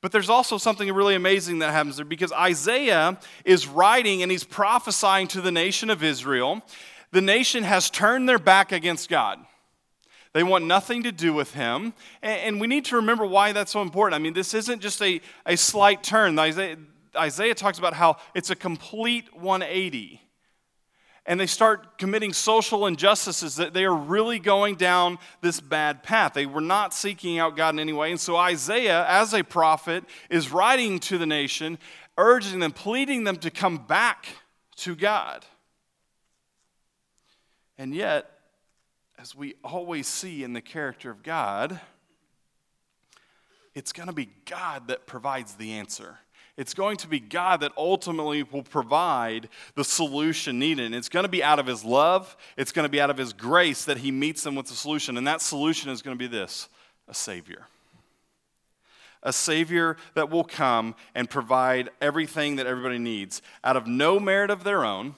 But 0.00 0.12
there's 0.12 0.30
also 0.30 0.56
something 0.56 0.90
really 0.92 1.14
amazing 1.14 1.58
that 1.58 1.72
happens 1.72 1.96
there 1.96 2.04
because 2.04 2.32
Isaiah 2.32 3.18
is 3.44 3.66
writing 3.66 4.22
and 4.22 4.30
he's 4.30 4.44
prophesying 4.44 5.28
to 5.28 5.40
the 5.40 5.52
nation 5.52 5.90
of 5.90 6.02
Israel. 6.02 6.62
The 7.12 7.20
nation 7.20 7.64
has 7.64 7.90
turned 7.90 8.28
their 8.28 8.38
back 8.38 8.72
against 8.72 9.10
God. 9.10 9.38
They 10.32 10.42
want 10.42 10.64
nothing 10.64 11.02
to 11.02 11.12
do 11.12 11.32
with 11.34 11.54
him. 11.54 11.92
And, 12.22 12.60
we 12.60 12.66
need 12.66 12.84
to 12.86 12.96
remember 12.96 13.26
why 13.26 13.52
that's 13.52 13.72
so 13.72 13.82
important. 13.82 14.14
I 14.14 14.22
mean, 14.22 14.32
this 14.32 14.54
isn't 14.54 14.80
just 14.80 15.02
a, 15.02 15.20
a 15.44 15.56
slight 15.56 16.04
turn. 16.04 16.38
Isaiah, 16.38 16.76
Isaiah 17.16 17.54
talks 17.54 17.78
about 17.78 17.94
how 17.94 18.16
it's 18.34 18.50
a 18.50 18.56
complete 18.56 19.34
180 19.34 20.20
and 21.26 21.38
they 21.38 21.46
start 21.46 21.98
committing 21.98 22.32
social 22.32 22.86
injustices 22.86 23.56
that 23.56 23.74
they 23.74 23.84
are 23.84 23.94
really 23.94 24.38
going 24.38 24.74
down 24.74 25.18
this 25.42 25.60
bad 25.60 26.02
path. 26.02 26.32
They 26.34 26.46
were 26.46 26.60
not 26.60 26.94
seeking 26.94 27.38
out 27.38 27.56
God 27.56 27.74
in 27.74 27.78
any 27.78 27.92
way. 27.92 28.10
And 28.10 28.20
so 28.20 28.36
Isaiah, 28.36 29.06
as 29.06 29.34
a 29.34 29.44
prophet, 29.44 30.04
is 30.30 30.50
writing 30.50 30.98
to 31.00 31.18
the 31.18 31.26
nation, 31.26 31.78
urging 32.16 32.60
them, 32.60 32.72
pleading 32.72 33.24
them 33.24 33.36
to 33.36 33.50
come 33.50 33.76
back 33.76 34.26
to 34.76 34.96
God. 34.96 35.44
And 37.76 37.94
yet, 37.94 38.30
as 39.18 39.34
we 39.34 39.54
always 39.62 40.06
see 40.06 40.42
in 40.42 40.54
the 40.54 40.60
character 40.60 41.10
of 41.10 41.22
God, 41.22 41.80
it's 43.74 43.92
going 43.92 44.08
to 44.08 44.14
be 44.14 44.30
God 44.46 44.88
that 44.88 45.06
provides 45.06 45.54
the 45.54 45.72
answer. 45.72 46.18
It's 46.60 46.74
going 46.74 46.98
to 46.98 47.08
be 47.08 47.20
God 47.20 47.62
that 47.62 47.72
ultimately 47.74 48.42
will 48.42 48.62
provide 48.62 49.48
the 49.76 49.82
solution 49.82 50.58
needed. 50.58 50.84
And 50.84 50.94
it's 50.94 51.08
going 51.08 51.22
to 51.22 51.30
be 51.30 51.42
out 51.42 51.58
of 51.58 51.64
His 51.64 51.86
love, 51.86 52.36
it's 52.54 52.70
going 52.70 52.84
to 52.84 52.90
be 52.90 53.00
out 53.00 53.08
of 53.08 53.16
His 53.16 53.32
grace 53.32 53.86
that 53.86 53.96
He 53.96 54.10
meets 54.10 54.42
them 54.42 54.56
with 54.56 54.66
the 54.66 54.74
solution. 54.74 55.16
And 55.16 55.26
that 55.26 55.40
solution 55.40 55.90
is 55.90 56.02
going 56.02 56.14
to 56.14 56.18
be 56.18 56.26
this 56.26 56.68
a 57.08 57.14
Savior. 57.14 57.66
A 59.22 59.32
Savior 59.32 59.96
that 60.12 60.28
will 60.28 60.44
come 60.44 60.96
and 61.14 61.30
provide 61.30 61.88
everything 61.98 62.56
that 62.56 62.66
everybody 62.66 62.98
needs 62.98 63.40
out 63.64 63.78
of 63.78 63.86
no 63.86 64.20
merit 64.20 64.50
of 64.50 64.62
their 64.62 64.84
own, 64.84 65.14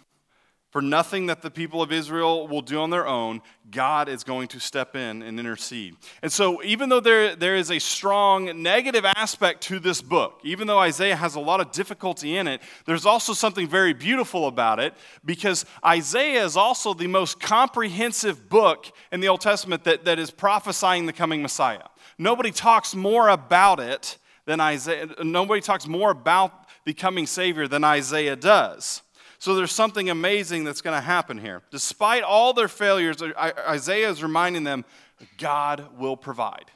for 0.72 0.80
nothing 0.80 1.26
that 1.26 1.42
the 1.42 1.50
people 1.50 1.82
of 1.82 1.92
Israel 1.92 2.48
will 2.48 2.62
do 2.62 2.80
on 2.80 2.88
their 2.88 3.06
own, 3.06 3.42
God 3.70 4.08
is 4.08 4.24
going 4.24 4.48
to 4.48 4.58
step 4.58 4.96
in 4.96 5.22
and 5.22 5.38
intercede. 5.38 5.96
And 6.22 6.32
so, 6.32 6.62
even 6.62 6.88
though 6.88 6.98
there, 6.98 7.36
there 7.36 7.56
is 7.56 7.70
a 7.70 7.78
strong 7.78 8.62
negative 8.62 9.04
aspect 9.04 9.60
to 9.64 9.78
this 9.78 10.00
book, 10.00 10.40
even 10.42 10.66
though 10.66 10.78
Isaiah 10.78 11.14
has 11.14 11.34
a 11.34 11.40
lot 11.40 11.60
of 11.60 11.72
difficulty 11.72 12.38
in 12.38 12.48
it, 12.48 12.62
there's 12.86 13.04
also 13.04 13.34
something 13.34 13.68
very 13.68 13.92
beautiful 13.92 14.46
about 14.46 14.80
it 14.80 14.94
because 15.26 15.66
Isaiah 15.84 16.42
is 16.42 16.56
also 16.56 16.94
the 16.94 17.06
most 17.06 17.38
comprehensive 17.38 18.48
book 18.48 18.90
in 19.12 19.20
the 19.20 19.28
Old 19.28 19.42
Testament 19.42 19.84
that, 19.84 20.06
that 20.06 20.18
is 20.18 20.30
prophesying 20.30 21.04
the 21.04 21.12
coming 21.12 21.42
Messiah. 21.42 21.86
Nobody 22.16 22.50
talks 22.50 22.94
more 22.94 23.28
about 23.28 23.78
it 23.78 24.16
than 24.46 24.58
Isaiah, 24.58 25.06
nobody 25.22 25.60
talks 25.60 25.86
more 25.86 26.10
about 26.10 26.64
the 26.86 26.94
coming 26.94 27.26
Savior 27.26 27.68
than 27.68 27.84
Isaiah 27.84 28.36
does. 28.36 29.02
So 29.42 29.56
there's 29.56 29.72
something 29.72 30.08
amazing 30.08 30.62
that's 30.62 30.80
going 30.82 30.96
to 30.96 31.00
happen 31.00 31.36
here. 31.36 31.62
Despite 31.72 32.22
all 32.22 32.52
their 32.52 32.68
failures, 32.68 33.20
Isaiah 33.20 34.08
is 34.08 34.22
reminding 34.22 34.62
them 34.62 34.84
God 35.36 35.98
will 35.98 36.16
provide. 36.16 36.66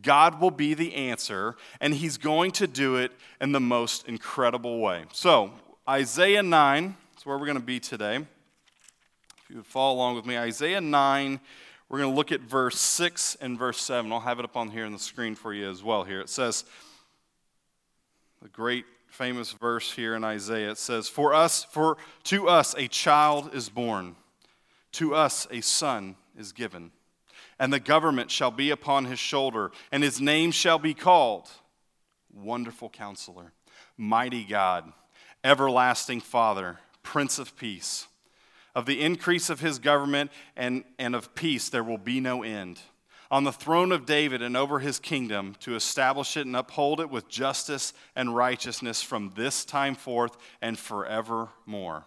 God 0.00 0.40
will 0.40 0.50
be 0.50 0.72
the 0.72 0.94
answer, 0.94 1.54
and 1.82 1.92
he's 1.92 2.16
going 2.16 2.52
to 2.52 2.66
do 2.66 2.96
it 2.96 3.12
in 3.42 3.52
the 3.52 3.60
most 3.60 4.08
incredible 4.08 4.80
way. 4.80 5.04
So, 5.12 5.52
Isaiah 5.86 6.42
9 6.42 6.96
is 7.18 7.26
where 7.26 7.36
we're 7.36 7.44
going 7.44 7.58
to 7.58 7.62
be 7.62 7.78
today. 7.78 8.16
If 8.16 9.50
you 9.50 9.56
would 9.56 9.66
follow 9.66 9.94
along 9.94 10.16
with 10.16 10.24
me, 10.24 10.38
Isaiah 10.38 10.80
9, 10.80 11.40
we're 11.90 11.98
going 11.98 12.10
to 12.10 12.16
look 12.16 12.32
at 12.32 12.40
verse 12.40 12.78
6 12.78 13.36
and 13.42 13.58
verse 13.58 13.82
7. 13.82 14.10
I'll 14.10 14.20
have 14.20 14.38
it 14.38 14.46
up 14.46 14.56
on 14.56 14.70
here 14.70 14.86
on 14.86 14.94
the 14.94 14.98
screen 14.98 15.34
for 15.34 15.52
you 15.52 15.68
as 15.68 15.84
well 15.84 16.04
here. 16.04 16.22
It 16.22 16.30
says, 16.30 16.64
the 18.40 18.48
great 18.48 18.86
famous 19.18 19.50
verse 19.50 19.90
here 19.90 20.14
in 20.14 20.22
Isaiah. 20.22 20.70
It 20.70 20.78
says, 20.78 21.08
For 21.08 21.34
us, 21.34 21.64
for 21.64 21.96
to 22.24 22.48
us 22.48 22.76
a 22.78 22.86
child 22.86 23.52
is 23.52 23.68
born, 23.68 24.14
to 24.92 25.12
us 25.12 25.48
a 25.50 25.60
son 25.60 26.14
is 26.38 26.52
given, 26.52 26.92
and 27.58 27.72
the 27.72 27.80
government 27.80 28.30
shall 28.30 28.52
be 28.52 28.70
upon 28.70 29.06
his 29.06 29.18
shoulder, 29.18 29.72
and 29.90 30.04
his 30.04 30.20
name 30.20 30.52
shall 30.52 30.78
be 30.78 30.94
called 30.94 31.50
Wonderful 32.32 32.90
Counselor, 32.90 33.52
Mighty 33.96 34.44
God, 34.44 34.92
Everlasting 35.42 36.20
Father, 36.20 36.78
Prince 37.02 37.40
of 37.40 37.56
Peace. 37.56 38.06
Of 38.72 38.86
the 38.86 39.00
increase 39.00 39.50
of 39.50 39.58
his 39.58 39.80
government 39.80 40.30
and, 40.56 40.84
and 40.96 41.16
of 41.16 41.34
peace 41.34 41.68
there 41.68 41.82
will 41.82 41.98
be 41.98 42.20
no 42.20 42.44
end 42.44 42.78
on 43.30 43.44
the 43.44 43.52
throne 43.52 43.92
of 43.92 44.06
David 44.06 44.40
and 44.40 44.56
over 44.56 44.78
his 44.78 44.98
kingdom 44.98 45.54
to 45.60 45.74
establish 45.74 46.36
it 46.36 46.46
and 46.46 46.56
uphold 46.56 47.00
it 47.00 47.10
with 47.10 47.28
justice 47.28 47.92
and 48.16 48.34
righteousness 48.34 49.02
from 49.02 49.32
this 49.36 49.64
time 49.64 49.94
forth 49.94 50.36
and 50.62 50.78
forevermore. 50.78 52.04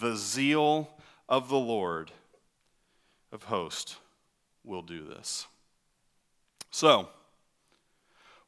The 0.00 0.16
zeal 0.16 0.90
of 1.28 1.48
the 1.48 1.58
Lord 1.58 2.12
of 3.32 3.44
hosts 3.44 3.96
will 4.64 4.82
do 4.82 5.04
this. 5.04 5.46
So, 6.70 7.08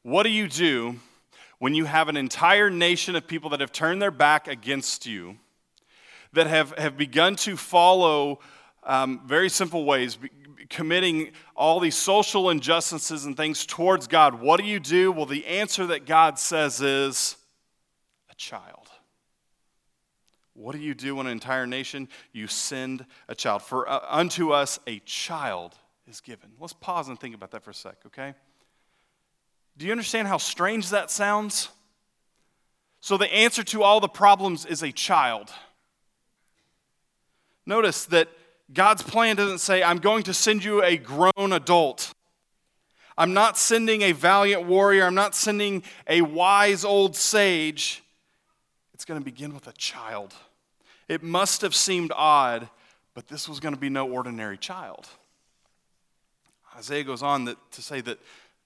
what 0.01 0.23
do 0.23 0.29
you 0.29 0.47
do 0.47 0.95
when 1.59 1.73
you 1.73 1.85
have 1.85 2.07
an 2.07 2.17
entire 2.17 2.69
nation 2.69 3.15
of 3.15 3.27
people 3.27 3.49
that 3.49 3.59
have 3.59 3.71
turned 3.71 4.01
their 4.01 4.11
back 4.11 4.47
against 4.47 5.05
you, 5.05 5.37
that 6.33 6.47
have, 6.47 6.71
have 6.77 6.97
begun 6.97 7.35
to 7.37 7.57
follow 7.57 8.39
um, 8.83 9.21
very 9.25 9.49
simple 9.49 9.83
ways, 9.83 10.17
committing 10.69 11.31
all 11.55 11.79
these 11.79 11.95
social 11.95 12.49
injustices 12.49 13.25
and 13.25 13.35
things 13.35 13.65
towards 13.65 14.07
God, 14.07 14.41
what 14.41 14.59
do 14.59 14.65
you 14.65 14.79
do? 14.79 15.11
Well, 15.11 15.25
the 15.25 15.45
answer 15.45 15.85
that 15.87 16.05
God 16.05 16.39
says 16.39 16.81
is 16.81 17.37
a 18.29 18.35
child. 18.35 18.89
What 20.53 20.73
do 20.73 20.79
you 20.79 20.95
do 20.95 21.19
in 21.19 21.27
an 21.27 21.31
entire 21.31 21.67
nation? 21.67 22.09
You 22.33 22.47
send 22.47 23.05
a 23.27 23.35
child. 23.35 23.61
For 23.61 23.87
uh, 23.87 23.99
unto 24.09 24.51
us 24.51 24.79
a 24.87 24.99
child 24.99 25.75
is 26.07 26.19
given. 26.19 26.49
Let's 26.59 26.73
pause 26.73 27.09
and 27.09 27.19
think 27.19 27.35
about 27.35 27.51
that 27.51 27.63
for 27.63 27.71
a 27.71 27.75
sec, 27.75 27.97
okay? 28.07 28.33
Do 29.77 29.85
you 29.85 29.91
understand 29.91 30.27
how 30.27 30.37
strange 30.37 30.89
that 30.89 31.11
sounds? 31.11 31.69
So, 32.99 33.17
the 33.17 33.31
answer 33.31 33.63
to 33.65 33.83
all 33.83 33.99
the 33.99 34.07
problems 34.07 34.65
is 34.65 34.81
a 34.81 34.91
child. 34.91 35.51
Notice 37.67 38.05
that 38.05 38.29
God's 38.73 39.01
plan 39.01 39.35
doesn't 39.35 39.59
say, 39.59 39.81
I'm 39.81 39.99
going 39.99 40.23
to 40.23 40.33
send 40.33 40.63
you 40.63 40.83
a 40.83 40.97
grown 40.97 41.53
adult. 41.53 42.13
I'm 43.17 43.33
not 43.33 43.57
sending 43.57 44.01
a 44.01 44.11
valiant 44.11 44.65
warrior. 44.65 45.05
I'm 45.05 45.15
not 45.15 45.35
sending 45.35 45.83
a 46.07 46.21
wise 46.21 46.83
old 46.83 47.15
sage. 47.15 48.03
It's 48.93 49.05
going 49.05 49.19
to 49.19 49.25
begin 49.25 49.53
with 49.53 49.67
a 49.67 49.73
child. 49.73 50.33
It 51.07 51.23
must 51.23 51.61
have 51.61 51.73
seemed 51.73 52.11
odd, 52.15 52.69
but 53.13 53.27
this 53.27 53.47
was 53.47 53.59
going 53.59 53.73
to 53.73 53.79
be 53.79 53.89
no 53.89 54.09
ordinary 54.09 54.57
child. 54.57 55.07
Isaiah 56.77 57.03
goes 57.03 57.23
on 57.23 57.45
that, 57.45 57.57
to 57.71 57.81
say 57.81 58.01
that 58.01 58.19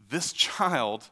this 0.10 0.34
child 0.34 1.10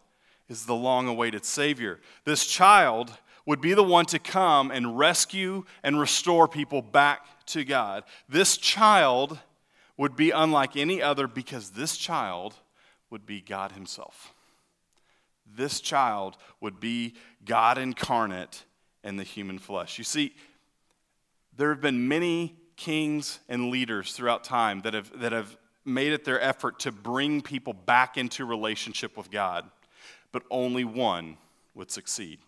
is 0.50 0.66
the 0.66 0.76
long 0.76 1.08
awaited 1.08 1.46
Savior. 1.46 2.00
This 2.26 2.46
child 2.46 3.12
would 3.46 3.62
be 3.62 3.74
the 3.74 3.84
one 3.84 4.06
to 4.08 4.20
come 4.20 4.72
and 4.72 4.98
rescue 4.98 5.64
and 5.84 6.00
restore 6.00 6.48
people 6.48 6.82
back 6.82 7.39
to 7.50 7.64
God. 7.64 8.04
This 8.28 8.58
child 8.58 9.40
would 9.98 10.16
be 10.16 10.32
unlike 10.32 10.78
any 10.78 11.02
other 11.02 11.28
because 11.28 11.72
this 11.72 11.98
child 11.98 12.56
would 13.10 13.26
be 13.26 13.42
God 13.42 13.74
Himself. 13.74 14.34
This 15.56 15.82
child 15.82 16.38
would 16.62 16.80
be 16.80 17.16
God 17.44 17.78
incarnate 17.78 18.64
in 19.04 19.18
the 19.18 19.24
human 19.24 19.60
flesh. 19.60 19.98
You 19.98 20.04
see, 20.04 20.34
there 21.58 21.70
have 21.70 21.82
been 21.82 22.08
many 22.08 22.56
kings 22.76 23.40
and 23.50 23.70
leaders 23.70 24.14
throughout 24.14 24.44
time 24.44 24.82
that 24.82 24.94
have, 24.94 25.20
that 25.20 25.32
have 25.32 25.58
made 25.84 26.14
it 26.14 26.24
their 26.24 26.40
effort 26.40 26.80
to 26.80 26.92
bring 26.92 27.42
people 27.42 27.74
back 27.74 28.18
into 28.18 28.46
relationship 28.46 29.18
with 29.18 29.30
God, 29.30 29.70
but 30.32 30.44
only 30.50 30.86
one 30.86 31.38
would 31.74 31.92
succeed. 31.92 32.40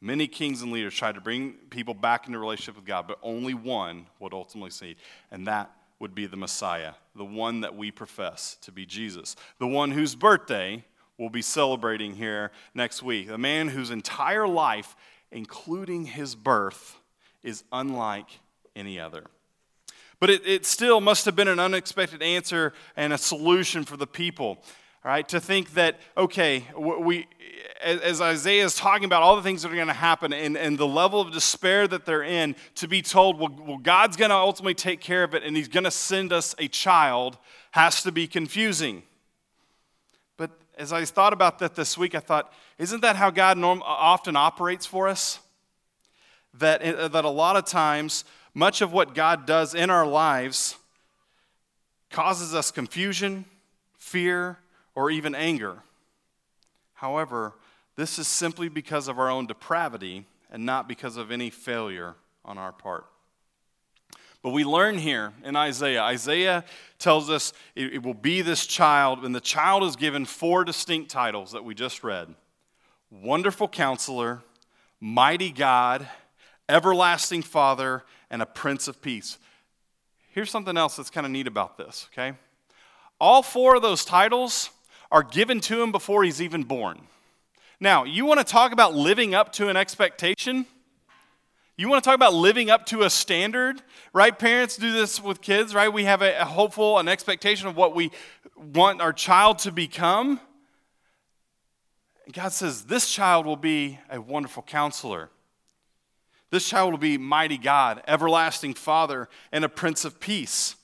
Many 0.00 0.28
kings 0.28 0.62
and 0.62 0.70
leaders 0.70 0.94
tried 0.94 1.16
to 1.16 1.20
bring 1.20 1.54
people 1.70 1.94
back 1.94 2.26
into 2.26 2.38
relationship 2.38 2.76
with 2.76 2.84
God, 2.84 3.08
but 3.08 3.18
only 3.22 3.54
one 3.54 4.06
would 4.20 4.32
ultimately 4.32 4.70
succeed, 4.70 4.96
and 5.30 5.46
that 5.46 5.72
would 5.98 6.14
be 6.14 6.26
the 6.26 6.36
Messiah, 6.36 6.92
the 7.16 7.24
one 7.24 7.62
that 7.62 7.76
we 7.76 7.90
profess 7.90 8.56
to 8.62 8.70
be 8.70 8.86
Jesus, 8.86 9.34
the 9.58 9.66
one 9.66 9.90
whose 9.90 10.14
birthday 10.14 10.84
we'll 11.18 11.28
be 11.28 11.42
celebrating 11.42 12.14
here 12.14 12.52
next 12.74 13.02
week, 13.02 13.26
the 13.26 13.38
man 13.38 13.68
whose 13.68 13.90
entire 13.90 14.46
life, 14.46 14.94
including 15.32 16.06
his 16.06 16.36
birth, 16.36 17.00
is 17.42 17.64
unlike 17.72 18.28
any 18.76 19.00
other. 19.00 19.24
But 20.20 20.30
it, 20.30 20.46
it 20.46 20.66
still 20.66 21.00
must 21.00 21.24
have 21.24 21.36
been 21.36 21.48
an 21.48 21.60
unexpected 21.60 22.22
answer 22.22 22.72
and 22.96 23.12
a 23.12 23.18
solution 23.18 23.84
for 23.84 23.96
the 23.96 24.06
people. 24.06 24.62
Right, 25.08 25.26
to 25.30 25.40
think 25.40 25.72
that, 25.72 25.98
okay, 26.18 26.66
we, 26.76 27.26
as 27.82 28.20
Isaiah 28.20 28.66
is 28.66 28.74
talking 28.74 29.06
about 29.06 29.22
all 29.22 29.36
the 29.36 29.42
things 29.42 29.62
that 29.62 29.72
are 29.72 29.74
going 29.74 29.86
to 29.86 29.94
happen 29.94 30.34
and, 30.34 30.54
and 30.54 30.76
the 30.76 30.86
level 30.86 31.18
of 31.18 31.32
despair 31.32 31.88
that 31.88 32.04
they're 32.04 32.22
in, 32.22 32.54
to 32.74 32.86
be 32.86 33.00
told, 33.00 33.38
well, 33.40 33.56
well 33.58 33.78
God's 33.78 34.18
going 34.18 34.28
to 34.28 34.36
ultimately 34.36 34.74
take 34.74 35.00
care 35.00 35.24
of 35.24 35.34
it 35.34 35.44
and 35.44 35.56
He's 35.56 35.66
going 35.66 35.84
to 35.84 35.90
send 35.90 36.30
us 36.30 36.54
a 36.58 36.68
child 36.68 37.38
has 37.70 38.02
to 38.02 38.12
be 38.12 38.26
confusing. 38.26 39.02
But 40.36 40.50
as 40.76 40.92
I 40.92 41.06
thought 41.06 41.32
about 41.32 41.58
that 41.60 41.74
this 41.74 41.96
week, 41.96 42.14
I 42.14 42.20
thought, 42.20 42.52
isn't 42.76 43.00
that 43.00 43.16
how 43.16 43.30
God 43.30 43.56
norm- 43.56 43.82
often 43.86 44.36
operates 44.36 44.84
for 44.84 45.08
us? 45.08 45.38
That, 46.52 46.82
eh, 46.82 47.08
that 47.08 47.24
a 47.24 47.30
lot 47.30 47.56
of 47.56 47.64
times, 47.64 48.26
much 48.52 48.82
of 48.82 48.92
what 48.92 49.14
God 49.14 49.46
does 49.46 49.74
in 49.74 49.88
our 49.88 50.06
lives 50.06 50.76
causes 52.10 52.54
us 52.54 52.70
confusion, 52.70 53.46
fear, 53.96 54.58
or 54.94 55.10
even 55.10 55.34
anger. 55.34 55.82
However, 56.94 57.54
this 57.96 58.18
is 58.18 58.28
simply 58.28 58.68
because 58.68 59.08
of 59.08 59.18
our 59.18 59.30
own 59.30 59.46
depravity 59.46 60.26
and 60.50 60.64
not 60.64 60.88
because 60.88 61.16
of 61.16 61.30
any 61.30 61.50
failure 61.50 62.14
on 62.44 62.58
our 62.58 62.72
part. 62.72 63.06
But 64.42 64.50
we 64.50 64.64
learn 64.64 64.98
here 64.98 65.32
in 65.44 65.56
Isaiah, 65.56 66.02
Isaiah 66.02 66.64
tells 66.98 67.28
us 67.28 67.52
it, 67.74 67.94
it, 67.94 68.02
will 68.02 68.14
be 68.14 68.40
this 68.40 68.66
child, 68.66 69.24
and 69.24 69.34
the 69.34 69.40
child 69.40 69.82
is 69.82 69.96
given 69.96 70.24
four 70.24 70.64
distinct 70.64 71.10
titles 71.10 71.52
that 71.52 71.64
we 71.64 71.74
just 71.74 72.04
read 72.04 72.34
Wonderful 73.10 73.68
Counselor, 73.68 74.42
Mighty 75.00 75.50
God, 75.50 76.08
Everlasting 76.68 77.42
Father, 77.42 78.04
and 78.30 78.40
a 78.40 78.46
Prince 78.46 78.86
of 78.86 79.02
Peace. 79.02 79.38
Here's 80.30 80.50
something 80.50 80.76
else 80.76 80.96
that's 80.96 81.10
kind 81.10 81.26
of 81.26 81.32
neat 81.32 81.48
about 81.48 81.76
this, 81.76 82.08
okay? 82.12 82.36
All 83.20 83.42
four 83.42 83.74
of 83.74 83.82
those 83.82 84.04
titles 84.04 84.70
are 85.10 85.22
given 85.22 85.60
to 85.60 85.82
him 85.82 85.92
before 85.92 86.24
he's 86.24 86.42
even 86.42 86.64
born. 86.64 87.00
Now, 87.80 88.04
you 88.04 88.24
want 88.24 88.40
to 88.40 88.44
talk 88.44 88.72
about 88.72 88.94
living 88.94 89.34
up 89.34 89.52
to 89.54 89.68
an 89.68 89.76
expectation? 89.76 90.66
You 91.76 91.88
want 91.88 92.02
to 92.02 92.08
talk 92.08 92.16
about 92.16 92.34
living 92.34 92.70
up 92.70 92.86
to 92.86 93.02
a 93.02 93.10
standard, 93.10 93.80
right? 94.12 94.36
Parents 94.36 94.76
do 94.76 94.92
this 94.92 95.22
with 95.22 95.40
kids, 95.40 95.74
right? 95.74 95.92
We 95.92 96.04
have 96.04 96.22
a, 96.22 96.44
hopeful, 96.44 96.98
an 96.98 97.06
expectation 97.06 97.68
of 97.68 97.76
what 97.76 97.94
we 97.94 98.10
want 98.56 99.00
our 99.00 99.12
child 99.12 99.60
to 99.60 99.70
become. 99.70 100.40
God 102.32 102.52
says, 102.52 102.84
This 102.84 103.08
child 103.08 103.46
will 103.46 103.56
be 103.56 104.00
a 104.10 104.20
wonderful 104.20 104.64
counselor. 104.64 105.30
This 106.50 106.68
child 106.68 106.90
will 106.90 106.98
be 106.98 107.16
mighty 107.16 107.58
God, 107.58 108.02
everlasting 108.08 108.74
Father, 108.74 109.28
and 109.52 109.64
a 109.64 109.68
Prince 109.68 110.04
of 110.04 110.18
Peace. 110.18 110.74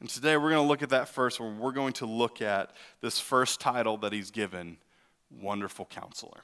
And 0.00 0.08
today 0.08 0.36
we're 0.36 0.50
going 0.50 0.62
to 0.62 0.68
look 0.68 0.82
at 0.82 0.90
that 0.90 1.08
first 1.08 1.40
one. 1.40 1.58
We're 1.58 1.72
going 1.72 1.92
to 1.94 2.06
look 2.06 2.40
at 2.40 2.70
this 3.00 3.18
first 3.18 3.60
title 3.60 3.96
that 3.98 4.12
he's 4.12 4.30
given 4.30 4.76
Wonderful 5.30 5.86
Counselor. 5.86 6.40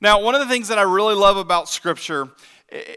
Now, 0.00 0.20
one 0.20 0.34
of 0.34 0.40
the 0.40 0.48
things 0.48 0.68
that 0.68 0.78
I 0.78 0.82
really 0.82 1.14
love 1.14 1.36
about 1.36 1.68
Scripture 1.68 2.30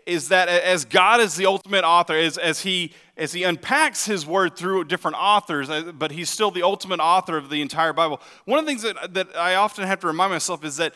is 0.08 0.30
that 0.30 0.48
as 0.48 0.86
God 0.86 1.20
is 1.20 1.36
the 1.36 1.46
ultimate 1.46 1.84
author, 1.84 2.16
as, 2.16 2.38
as, 2.38 2.62
he, 2.62 2.94
as 3.18 3.34
he 3.34 3.44
unpacks 3.44 4.06
his 4.06 4.26
word 4.26 4.56
through 4.56 4.86
different 4.86 5.18
authors, 5.18 5.70
uh, 5.70 5.92
but 5.92 6.12
he's 6.12 6.30
still 6.30 6.50
the 6.50 6.64
ultimate 6.64 7.02
author 7.02 7.36
of 7.38 7.50
the 7.50 7.62
entire 7.62 7.92
Bible, 7.92 8.22
one 8.46 8.58
of 8.58 8.66
the 8.66 8.70
things 8.70 8.84
that, 8.84 9.14
that 9.14 9.36
I 9.36 9.56
often 9.56 9.86
have 9.86 10.00
to 10.00 10.08
remind 10.08 10.32
myself 10.32 10.64
is 10.64 10.78
that 10.78 10.94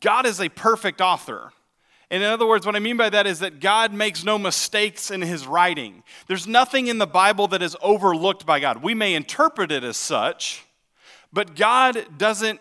God 0.00 0.26
is 0.26 0.40
a 0.40 0.48
perfect 0.48 1.00
author. 1.00 1.52
And 2.12 2.22
in 2.22 2.28
other 2.28 2.46
words, 2.46 2.66
what 2.66 2.76
I 2.76 2.78
mean 2.78 2.98
by 2.98 3.08
that 3.08 3.26
is 3.26 3.38
that 3.38 3.58
God 3.58 3.94
makes 3.94 4.22
no 4.22 4.38
mistakes 4.38 5.10
in 5.10 5.22
his 5.22 5.46
writing. 5.46 6.02
There's 6.26 6.46
nothing 6.46 6.88
in 6.88 6.98
the 6.98 7.06
Bible 7.06 7.48
that 7.48 7.62
is 7.62 7.74
overlooked 7.80 8.44
by 8.44 8.60
God. 8.60 8.82
We 8.82 8.92
may 8.92 9.14
interpret 9.14 9.72
it 9.72 9.82
as 9.82 9.96
such, 9.96 10.66
but 11.32 11.56
God 11.56 12.04
doesn't, 12.18 12.60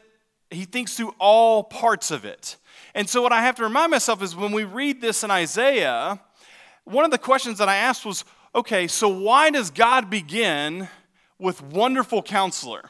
he 0.50 0.64
thinks 0.64 0.96
through 0.96 1.14
all 1.20 1.66
parts 1.66 2.12
of 2.12 2.24
it. 2.24 2.56
And 2.96 3.10
so, 3.10 3.22
what 3.22 3.34
I 3.34 3.42
have 3.42 3.56
to 3.56 3.64
remind 3.64 3.92
myself 3.92 4.24
is 4.24 4.38
when 4.38 4.54
we 4.54 4.64
read 4.64 5.02
this 5.02 5.22
in 5.22 5.30
Isaiah, 5.32 6.22
one 6.86 7.04
of 7.04 7.12
the 7.12 7.18
questions 7.18 7.58
that 7.58 7.68
I 7.68 7.76
asked 7.76 8.06
was 8.06 8.24
okay, 8.56 8.88
so 8.88 9.10
why 9.10 9.50
does 9.50 9.70
God 9.70 10.10
begin 10.10 10.88
with 11.38 11.62
wonderful 11.62 12.24
counselor? 12.24 12.90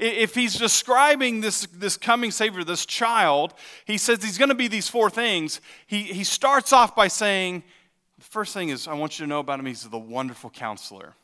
If 0.00 0.34
he's 0.34 0.54
describing 0.56 1.40
this, 1.40 1.66
this 1.66 1.96
coming 1.96 2.30
Savior, 2.30 2.64
this 2.64 2.86
child, 2.86 3.54
he 3.84 3.98
says 3.98 4.24
he's 4.24 4.38
going 4.38 4.48
to 4.48 4.54
be 4.54 4.66
these 4.66 4.88
four 4.88 5.10
things. 5.10 5.60
He, 5.86 6.02
he 6.02 6.24
starts 6.24 6.72
off 6.72 6.96
by 6.96 7.08
saying, 7.08 7.62
the 8.18 8.24
first 8.24 8.54
thing 8.54 8.70
is, 8.70 8.88
I 8.88 8.94
want 8.94 9.18
you 9.18 9.26
to 9.26 9.28
know 9.28 9.40
about 9.40 9.60
him, 9.60 9.66
he's 9.66 9.84
the 9.84 9.98
wonderful 9.98 10.50
counselor. 10.50 11.14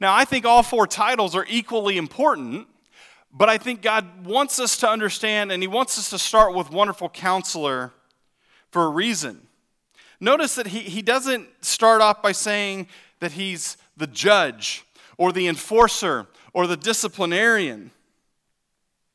Now, 0.00 0.14
I 0.14 0.24
think 0.24 0.44
all 0.44 0.62
four 0.62 0.86
titles 0.86 1.34
are 1.36 1.46
equally 1.48 1.98
important, 1.98 2.66
but 3.32 3.48
I 3.48 3.58
think 3.58 3.82
God 3.82 4.24
wants 4.24 4.60
us 4.60 4.76
to 4.78 4.88
understand, 4.88 5.50
and 5.50 5.62
He 5.62 5.66
wants 5.66 5.98
us 5.98 6.10
to 6.10 6.18
start 6.18 6.54
with 6.54 6.70
wonderful 6.70 7.08
counselor 7.08 7.92
for 8.70 8.84
a 8.84 8.88
reason. 8.90 9.46
Notice 10.20 10.54
that 10.54 10.68
he, 10.68 10.80
he 10.80 11.02
doesn't 11.02 11.48
start 11.60 12.00
off 12.00 12.22
by 12.22 12.32
saying 12.32 12.86
that 13.20 13.32
He's 13.32 13.76
the 13.96 14.06
judge 14.06 14.84
or 15.18 15.32
the 15.32 15.48
enforcer 15.48 16.26
or 16.52 16.66
the 16.66 16.76
disciplinarian. 16.76 17.90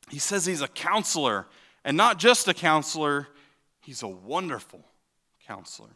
He 0.10 0.20
says 0.20 0.46
He's 0.46 0.62
a 0.62 0.68
counselor, 0.68 1.48
and 1.84 1.96
not 1.96 2.20
just 2.20 2.48
a 2.48 2.54
counselor, 2.54 3.28
He's 3.82 4.04
a 4.04 4.08
wonderful 4.08 4.84
counselor. 5.46 5.90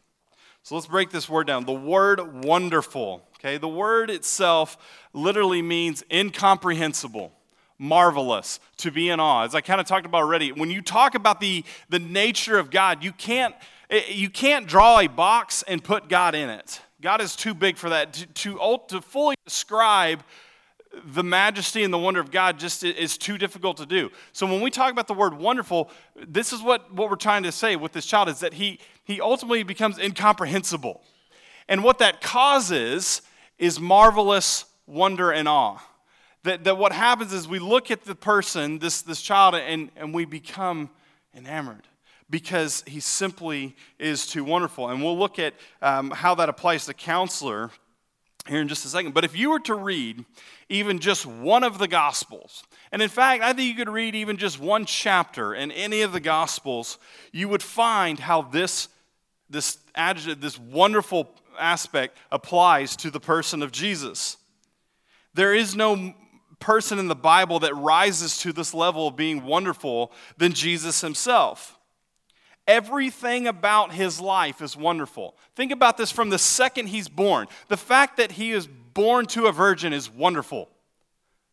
So 0.63 0.76
let's 0.76 0.88
break 0.88 1.10
this 1.10 1.28
word 1.28 1.47
down. 1.47 1.65
The 1.65 1.73
word 1.73 2.45
wonderful, 2.45 3.28
okay, 3.36 3.58
the 3.58 3.67
word 3.67 4.10
itself 4.10 4.78
literally 5.13 5.62
means 5.62 6.04
incomprehensible 6.10 7.34
marvelous, 7.84 8.60
to 8.78 8.91
be 8.91 9.10
in 9.10 9.19
awe. 9.19 9.43
As 9.43 9.56
I 9.56 9.62
kind 9.62 9.82
of 9.82 9.88
talked 9.88 10.06
about 10.06 10.21
already, 10.21 10.52
when 10.52 10.71
you 10.71 10.82
talk 10.82 11.15
about 11.15 11.39
the, 11.39 11.63
the 11.89 11.99
nature 11.99 12.58
of 12.58 12.71
God, 12.71 13.04
you 13.04 13.12
can't, 13.12 13.54
eh, 13.89 14.04
you 14.10 14.30
can't 14.30 14.67
draw 14.67 14.99
a 14.99 15.08
box 15.08 15.63
and 15.67 15.84
put 15.84 16.08
God 16.08 16.34
in 16.34 16.49
it. 16.49 16.82
God 17.02 17.19
is 17.19 17.36
too 17.36 17.54
big 17.54 17.78
for 17.78 17.89
that. 17.89 18.13
To, 18.13 18.26
to, 18.26 18.80
to 18.88 19.02
fully 19.02 19.36
describe 19.45 20.23
the 21.06 21.23
majesty 21.23 21.84
and 21.84 21.93
the 21.93 21.97
wonder 21.97 22.19
of 22.19 22.32
God 22.32 22.60
just 22.60 22.84
is 22.84 23.17
too 23.17 23.38
difficult 23.38 23.77
to 23.77 23.86
do. 23.86 24.12
So 24.32 24.45
when 24.45 24.62
we 24.62 24.69
talk 24.69 24.91
about 24.91 25.08
the 25.08 25.13
word 25.13 25.34
wonderful, 25.34 25.89
this 26.15 26.53
is 26.53 26.62
what, 26.62 26.93
what 26.93 27.10
we're 27.10 27.15
trying 27.15 27.43
to 27.43 27.51
say 27.51 27.75
with 27.75 27.93
this 27.93 28.06
child 28.06 28.29
is 28.29 28.39
that 28.41 28.53
he, 28.53 28.79
he 29.03 29.19
ultimately 29.19 29.63
becomes 29.63 29.97
incomprehensible. 29.97 31.01
And 31.67 31.84
what 31.84 31.99
that 31.99 32.21
causes 32.21 33.21
is 33.58 33.79
marvelous 33.79 34.65
wonder 34.86 35.32
and 35.32 35.47
awe. 35.47 35.79
That, 36.43 36.65
that 36.65 36.77
what 36.77 36.91
happens 36.91 37.32
is 37.32 37.47
we 37.47 37.60
look 37.60 37.89
at 37.89 38.03
the 38.03 38.15
person, 38.15 38.79
this, 38.79 39.01
this 39.01 39.21
child, 39.21 39.56
and, 39.56 39.89
and 39.95 40.13
we 40.13 40.25
become 40.25 40.89
enamored 41.36 41.88
because 42.29 42.84
he 42.86 42.99
simply 42.99 43.75
is 43.97 44.27
too 44.27 44.43
wonderful. 44.43 44.89
And 44.89 45.01
we'll 45.01 45.17
look 45.17 45.39
at 45.39 45.53
um, 45.82 46.12
how 46.12 46.36
that 46.36 46.49
applies 46.49 46.86
to 46.88 46.93
counselor 46.93 47.71
here 48.47 48.62
in 48.62 48.67
just 48.67 48.86
a 48.86 48.89
second. 48.89 49.13
But 49.13 49.23
if 49.25 49.36
you 49.38 49.51
were 49.51 49.60
to 49.62 49.75
read 49.75 50.25
even 50.69 50.99
just 50.99 51.25
one 51.25 51.63
of 51.63 51.77
the 51.77 51.88
Gospels, 51.88 52.63
and 52.91 53.01
in 53.01 53.10
fact, 53.10 53.43
I 53.43 53.53
think 53.53 53.69
you 53.69 53.75
could 53.75 53.91
read 53.91 54.15
even 54.15 54.38
just 54.38 54.60
one 54.60 54.86
chapter 54.86 55.53
in 55.53 55.71
any 55.71 56.01
of 56.01 56.12
the 56.12 56.19
Gospels, 56.19 56.97
you 57.32 57.47
would 57.47 57.63
find 57.63 58.19
how 58.19 58.41
this, 58.41 58.89
this 59.49 59.77
adjective, 59.95 60.41
this 60.41 60.60
wonderful 60.60 61.29
aspect 61.58 62.17
applies 62.32 62.95
to 62.97 63.10
the 63.10 63.19
person 63.19 63.63
of 63.63 63.71
Jesus. 63.71 64.38
There 65.34 65.53
is 65.53 65.75
no 65.75 66.13
person 66.60 66.99
in 66.99 67.08
the 67.08 67.15
Bible 67.15 67.60
that 67.60 67.75
rises 67.75 68.38
to 68.39 68.53
this 68.53 68.73
level 68.73 69.08
of 69.08 69.15
being 69.15 69.43
wonderful 69.45 70.12
than 70.38 70.53
Jesus 70.53 71.01
himself. 71.01 71.77
Everything 72.67 73.47
about 73.47 73.91
his 73.91 74.21
life 74.21 74.62
is 74.62 74.78
wonderful. 74.78 75.36
Think 75.56 75.71
about 75.71 75.97
this 75.97 76.12
from 76.12 76.30
the 76.30 76.39
second 76.39 76.88
he's 76.88 77.10
born. 77.10 77.47
The 77.67 77.78
fact 77.78 78.17
that 78.17 78.34
he 78.34 78.52
is 78.52 78.67
born 78.67 79.26
to 79.28 79.47
a 79.47 79.52
virgin 79.52 79.91
is 79.91 80.10
wonderful. 80.10 80.69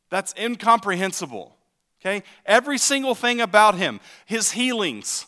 That's 0.09 0.35
incomprehensible. 0.39 1.57
Okay? 2.01 2.23
Every 2.47 2.79
single 2.79 3.15
thing 3.15 3.41
about 3.41 3.75
him, 3.75 4.01
his 4.25 4.53
healings, 4.53 5.27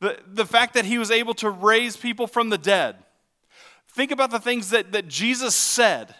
the, 0.00 0.18
the 0.26 0.46
fact 0.46 0.74
that 0.74 0.84
he 0.84 0.98
was 0.98 1.10
able 1.10 1.34
to 1.34 1.50
raise 1.50 1.96
people 1.96 2.26
from 2.26 2.50
the 2.50 2.58
dead. 2.58 2.96
Think 3.88 4.10
about 4.10 4.30
the 4.30 4.38
things 4.38 4.70
that, 4.70 4.92
that 4.92 5.08
Jesus 5.08 5.54
said 5.54 6.14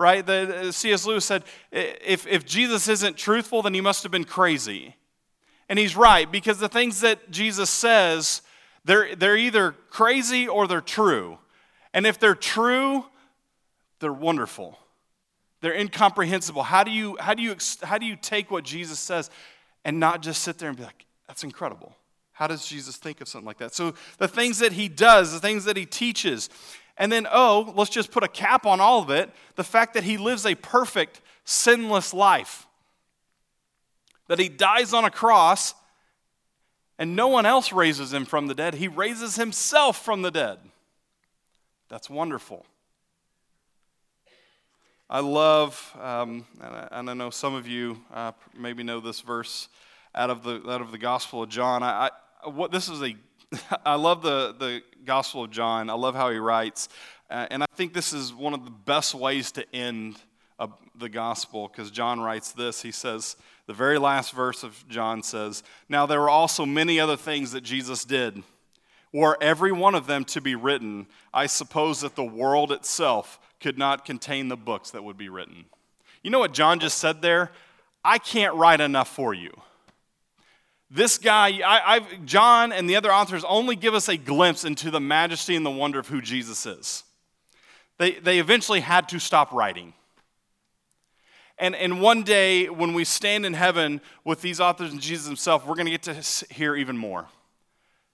right? 0.00 0.24
The, 0.24 0.72
C.S. 0.72 1.04
Lewis 1.04 1.26
said, 1.26 1.44
if, 1.70 2.26
if 2.26 2.46
Jesus 2.46 2.88
isn't 2.88 3.18
truthful, 3.18 3.60
then 3.60 3.74
he 3.74 3.82
must 3.82 4.02
have 4.02 4.10
been 4.10 4.24
crazy. 4.24 4.96
And 5.70 5.78
he's 5.78 5.94
right, 5.94 6.30
because 6.30 6.58
the 6.58 6.68
things 6.68 7.00
that 7.02 7.30
Jesus 7.30 7.70
says, 7.70 8.42
they're, 8.84 9.14
they're 9.14 9.36
either 9.36 9.76
crazy 9.88 10.48
or 10.48 10.66
they're 10.66 10.80
true. 10.80 11.38
And 11.94 12.08
if 12.08 12.18
they're 12.18 12.34
true, 12.34 13.04
they're 14.00 14.12
wonderful. 14.12 14.76
They're 15.60 15.74
incomprehensible. 15.74 16.64
How 16.64 16.82
do 16.82 16.90
you, 16.90 17.16
how 17.20 17.34
do 17.34 17.42
you, 17.42 17.54
how 17.82 17.98
do 17.98 18.06
you 18.06 18.16
take 18.16 18.50
what 18.50 18.64
Jesus 18.64 18.98
says 18.98 19.30
and 19.84 20.00
not 20.00 20.22
just 20.22 20.42
sit 20.42 20.58
there 20.58 20.70
and 20.70 20.76
be 20.76 20.82
like, 20.82 21.06
that's 21.28 21.44
incredible? 21.44 21.94
How 22.32 22.48
does 22.48 22.66
Jesus 22.66 22.96
think 22.96 23.20
of 23.20 23.28
something 23.28 23.46
like 23.46 23.58
that? 23.58 23.72
So, 23.72 23.94
the 24.18 24.26
things 24.26 24.58
that 24.58 24.72
he 24.72 24.88
does, 24.88 25.32
the 25.32 25.38
things 25.38 25.66
that 25.66 25.76
he 25.76 25.86
teaches, 25.86 26.50
and 26.96 27.12
then, 27.12 27.28
oh, 27.30 27.72
let's 27.76 27.90
just 27.90 28.10
put 28.10 28.24
a 28.24 28.28
cap 28.28 28.66
on 28.66 28.80
all 28.80 29.02
of 29.02 29.10
it 29.10 29.30
the 29.54 29.62
fact 29.62 29.94
that 29.94 30.02
he 30.02 30.16
lives 30.16 30.44
a 30.44 30.56
perfect, 30.56 31.20
sinless 31.44 32.12
life. 32.12 32.66
That 34.30 34.38
he 34.38 34.48
dies 34.48 34.94
on 34.94 35.04
a 35.04 35.10
cross 35.10 35.74
and 37.00 37.16
no 37.16 37.26
one 37.26 37.46
else 37.46 37.72
raises 37.72 38.12
him 38.12 38.24
from 38.24 38.46
the 38.46 38.54
dead. 38.54 38.74
He 38.74 38.86
raises 38.86 39.34
himself 39.34 40.04
from 40.04 40.22
the 40.22 40.30
dead. 40.30 40.58
That's 41.88 42.08
wonderful. 42.08 42.64
I 45.08 45.18
love, 45.18 45.96
um, 46.00 46.46
and, 46.92 47.10
I, 47.10 47.14
know 47.14 47.30
some 47.30 47.56
of 47.56 47.66
you 47.66 48.00
uh, 48.14 48.30
maybe 48.56 48.84
know 48.84 49.00
this 49.00 49.20
verse 49.20 49.68
out 50.14 50.30
of 50.30 50.44
the, 50.44 50.62
out 50.70 50.80
of 50.80 50.92
the 50.92 50.98
Gospel 50.98 51.42
of 51.42 51.48
John. 51.48 51.82
I, 51.82 52.10
I 52.44 52.48
what, 52.48 52.70
this 52.70 52.88
is 52.88 53.02
a 53.02 53.16
I 53.84 53.96
love 53.96 54.22
the, 54.22 54.54
the 54.56 54.82
Gospel 55.04 55.42
of 55.42 55.50
John. 55.50 55.90
I 55.90 55.94
love 55.94 56.14
how 56.14 56.30
he 56.30 56.38
writes. 56.38 56.88
Uh, 57.28 57.48
and 57.50 57.64
I 57.64 57.66
think 57.74 57.94
this 57.94 58.12
is 58.12 58.32
one 58.32 58.54
of 58.54 58.64
the 58.64 58.70
best 58.70 59.12
ways 59.12 59.50
to 59.52 59.74
end 59.74 60.20
the 61.00 61.08
gospel 61.08 61.68
because 61.68 61.90
John 61.90 62.20
writes 62.20 62.52
this. 62.52 62.82
He 62.82 62.92
says, 62.92 63.36
the 63.66 63.74
very 63.74 63.98
last 63.98 64.32
verse 64.32 64.62
of 64.62 64.84
John 64.88 65.22
says, 65.22 65.62
Now 65.88 66.04
there 66.04 66.20
were 66.20 66.28
also 66.28 66.66
many 66.66 66.98
other 66.98 67.16
things 67.16 67.52
that 67.52 67.62
Jesus 67.62 68.04
did. 68.04 68.42
Were 69.12 69.38
every 69.40 69.72
one 69.72 69.94
of 69.94 70.06
them 70.06 70.24
to 70.26 70.40
be 70.40 70.54
written, 70.54 71.06
I 71.32 71.46
suppose 71.46 72.00
that 72.00 72.14
the 72.14 72.24
world 72.24 72.72
itself 72.72 73.38
could 73.60 73.78
not 73.78 74.04
contain 74.04 74.48
the 74.48 74.56
books 74.56 74.90
that 74.90 75.04
would 75.04 75.16
be 75.16 75.28
written. 75.28 75.66
You 76.22 76.30
know 76.30 76.38
what 76.38 76.52
John 76.52 76.80
just 76.80 76.98
said 76.98 77.22
there? 77.22 77.50
I 78.04 78.18
can't 78.18 78.54
write 78.54 78.80
enough 78.80 79.08
for 79.08 79.34
you. 79.34 79.52
This 80.90 81.18
guy, 81.18 81.60
I, 81.64 81.94
I've, 81.94 82.24
John 82.24 82.72
and 82.72 82.90
the 82.90 82.96
other 82.96 83.12
authors 83.12 83.44
only 83.44 83.76
give 83.76 83.94
us 83.94 84.08
a 84.08 84.16
glimpse 84.16 84.64
into 84.64 84.90
the 84.90 85.00
majesty 85.00 85.54
and 85.54 85.64
the 85.64 85.70
wonder 85.70 86.00
of 86.00 86.08
who 86.08 86.20
Jesus 86.20 86.66
is. 86.66 87.04
They, 87.98 88.12
they 88.12 88.40
eventually 88.40 88.80
had 88.80 89.08
to 89.10 89.20
stop 89.20 89.52
writing. 89.52 89.92
And, 91.60 91.76
and 91.76 92.00
one 92.00 92.22
day, 92.22 92.70
when 92.70 92.94
we 92.94 93.04
stand 93.04 93.44
in 93.44 93.52
heaven 93.52 94.00
with 94.24 94.40
these 94.40 94.60
authors 94.60 94.92
and 94.92 95.00
Jesus 95.00 95.26
himself, 95.26 95.66
we're 95.66 95.74
going 95.74 95.86
to 95.86 95.92
get 95.92 96.02
to 96.04 96.54
hear 96.54 96.74
even 96.74 96.96
more. 96.96 97.26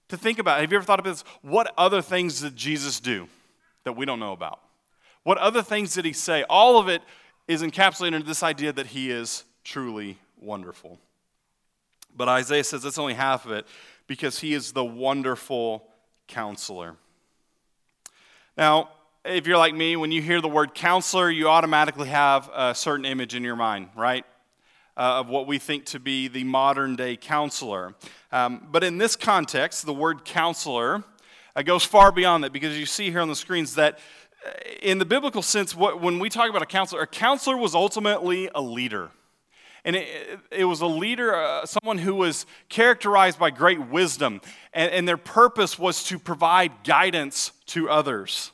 To 0.09 0.17
think 0.17 0.41
about, 0.41 0.61
have 0.61 0.73
you 0.73 0.77
ever 0.77 0.85
thought 0.85 0.99
about 0.99 1.13
this? 1.13 1.25
What 1.43 1.73
other 1.79 2.03
things 2.03 2.41
did 2.41 2.57
Jesus 2.57 2.99
do 2.99 3.29
that 3.85 3.93
we 3.93 4.05
don't 4.05 4.19
know 4.19 4.33
about? 4.33 4.61
What 5.23 5.39
other 5.39 5.63
things 5.63 5.95
did 5.95 6.05
he 6.05 6.13
say? 6.13 6.45
All 6.51 6.79
of 6.79 6.89
it 6.89 7.03
is 7.47 7.63
encapsulated 7.63 8.17
in 8.17 8.27
this 8.27 8.43
idea 8.43 8.73
that 8.73 8.89
he 8.89 9.13
is 9.13 9.45
truly 9.63 10.19
wonderful. 10.41 10.99
But 12.17 12.29
Isaiah 12.29 12.65
says 12.65 12.83
that's 12.83 12.99
only 12.99 13.15
half 13.15 13.45
of 13.47 13.53
it 13.53 13.65
because 14.09 14.41
he 14.41 14.55
is 14.55 14.73
the 14.73 14.85
wonderful 14.85 15.87
counselor. 16.27 16.97
Now, 18.57 18.89
if 19.29 19.47
you're 19.47 19.59
like 19.59 19.75
me, 19.75 19.97
when 19.97 20.13
you 20.13 20.23
hear 20.23 20.41
the 20.41 20.49
word 20.49 20.75
counselor, 20.75 21.31
you 21.31 21.49
automatically 21.49 22.09
have 22.09 22.51
a 22.55 22.75
certain 22.75 23.05
image 23.05 23.35
in 23.35 23.43
your 23.43 23.57
mind, 23.57 23.89
right? 23.97 24.25
Uh, 24.97 25.21
of 25.21 25.29
what 25.29 25.47
we 25.47 25.59
think 25.59 25.85
to 25.87 26.01
be 26.01 26.29
the 26.29 26.45
modern 26.45 26.97
day 26.97 27.17
counselor. 27.17 27.95
Um, 28.33 28.69
but 28.71 28.85
in 28.85 28.99
this 28.99 29.17
context, 29.17 29.85
the 29.85 29.93
word 29.93 30.25
counselor 30.25 31.05
uh, 31.55 31.63
goes 31.63 31.85
far 31.85 32.13
beyond 32.13 32.45
that 32.45 32.53
because 32.53 32.79
you 32.79 32.87
see 32.87 33.11
here 33.11 33.21
on 33.21 33.29
the 33.29 33.37
screens 33.37 33.75
that 33.75 33.99
uh, 34.45 34.51
in 34.81 34.99
the 34.99 35.05
biblical 35.05 35.43
sense, 35.43 35.75
what, 35.75 36.01
when 36.01 36.19
we 36.19 36.29
talk 36.29 36.49
about 36.49 36.63
a 36.63 36.67
counselor, 36.67 37.03
a 37.03 37.07
counselor 37.07 37.57
was 37.57 37.75
ultimately 37.75 38.49
a 38.55 38.63
leader. 38.63 39.11
And 39.85 39.97
it, 39.97 40.41
it 40.51 40.65
was 40.65 40.81
a 40.81 40.87
leader, 40.87 41.35
uh, 41.35 41.65
someone 41.67 41.99
who 41.99 42.15
was 42.15 42.47
characterized 42.69 43.39
by 43.39 43.51
great 43.51 43.81
wisdom, 43.89 44.41
and, 44.73 44.91
and 44.91 45.07
their 45.07 45.17
purpose 45.17 45.79
was 45.79 46.05
to 46.05 46.19
provide 46.19 46.73
guidance 46.85 47.53
to 47.67 47.89
others. 47.89 48.51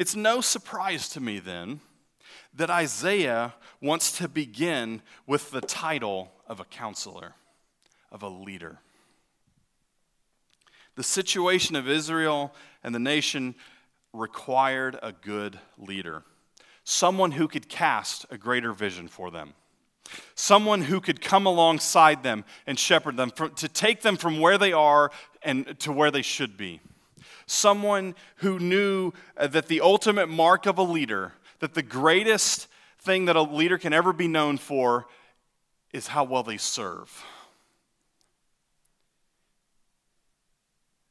It's 0.00 0.16
no 0.16 0.40
surprise 0.40 1.10
to 1.10 1.20
me 1.20 1.40
then 1.40 1.80
that 2.54 2.70
Isaiah 2.70 3.52
wants 3.82 4.12
to 4.12 4.28
begin 4.28 5.02
with 5.26 5.50
the 5.50 5.60
title 5.60 6.32
of 6.46 6.58
a 6.58 6.64
counselor, 6.64 7.34
of 8.10 8.22
a 8.22 8.28
leader. 8.30 8.78
The 10.94 11.02
situation 11.02 11.76
of 11.76 11.86
Israel 11.86 12.54
and 12.82 12.94
the 12.94 12.98
nation 12.98 13.54
required 14.14 14.98
a 15.02 15.12
good 15.12 15.58
leader, 15.76 16.22
someone 16.82 17.32
who 17.32 17.46
could 17.46 17.68
cast 17.68 18.24
a 18.30 18.38
greater 18.38 18.72
vision 18.72 19.06
for 19.06 19.30
them. 19.30 19.52
Someone 20.34 20.80
who 20.80 21.02
could 21.02 21.20
come 21.20 21.44
alongside 21.44 22.22
them 22.22 22.46
and 22.66 22.78
shepherd 22.78 23.18
them, 23.18 23.30
to 23.32 23.68
take 23.68 24.00
them 24.00 24.16
from 24.16 24.40
where 24.40 24.56
they 24.56 24.72
are 24.72 25.10
and 25.42 25.78
to 25.80 25.92
where 25.92 26.10
they 26.10 26.22
should 26.22 26.56
be 26.56 26.80
someone 27.50 28.14
who 28.36 28.58
knew 28.58 29.12
uh, 29.36 29.46
that 29.48 29.66
the 29.66 29.80
ultimate 29.80 30.28
mark 30.28 30.66
of 30.66 30.78
a 30.78 30.82
leader, 30.82 31.32
that 31.58 31.74
the 31.74 31.82
greatest 31.82 32.68
thing 33.00 33.24
that 33.26 33.36
a 33.36 33.42
leader 33.42 33.78
can 33.78 33.92
ever 33.92 34.12
be 34.12 34.28
known 34.28 34.56
for 34.56 35.06
is 35.92 36.06
how 36.06 36.24
well 36.24 36.42
they 36.42 36.56
serve. 36.56 37.24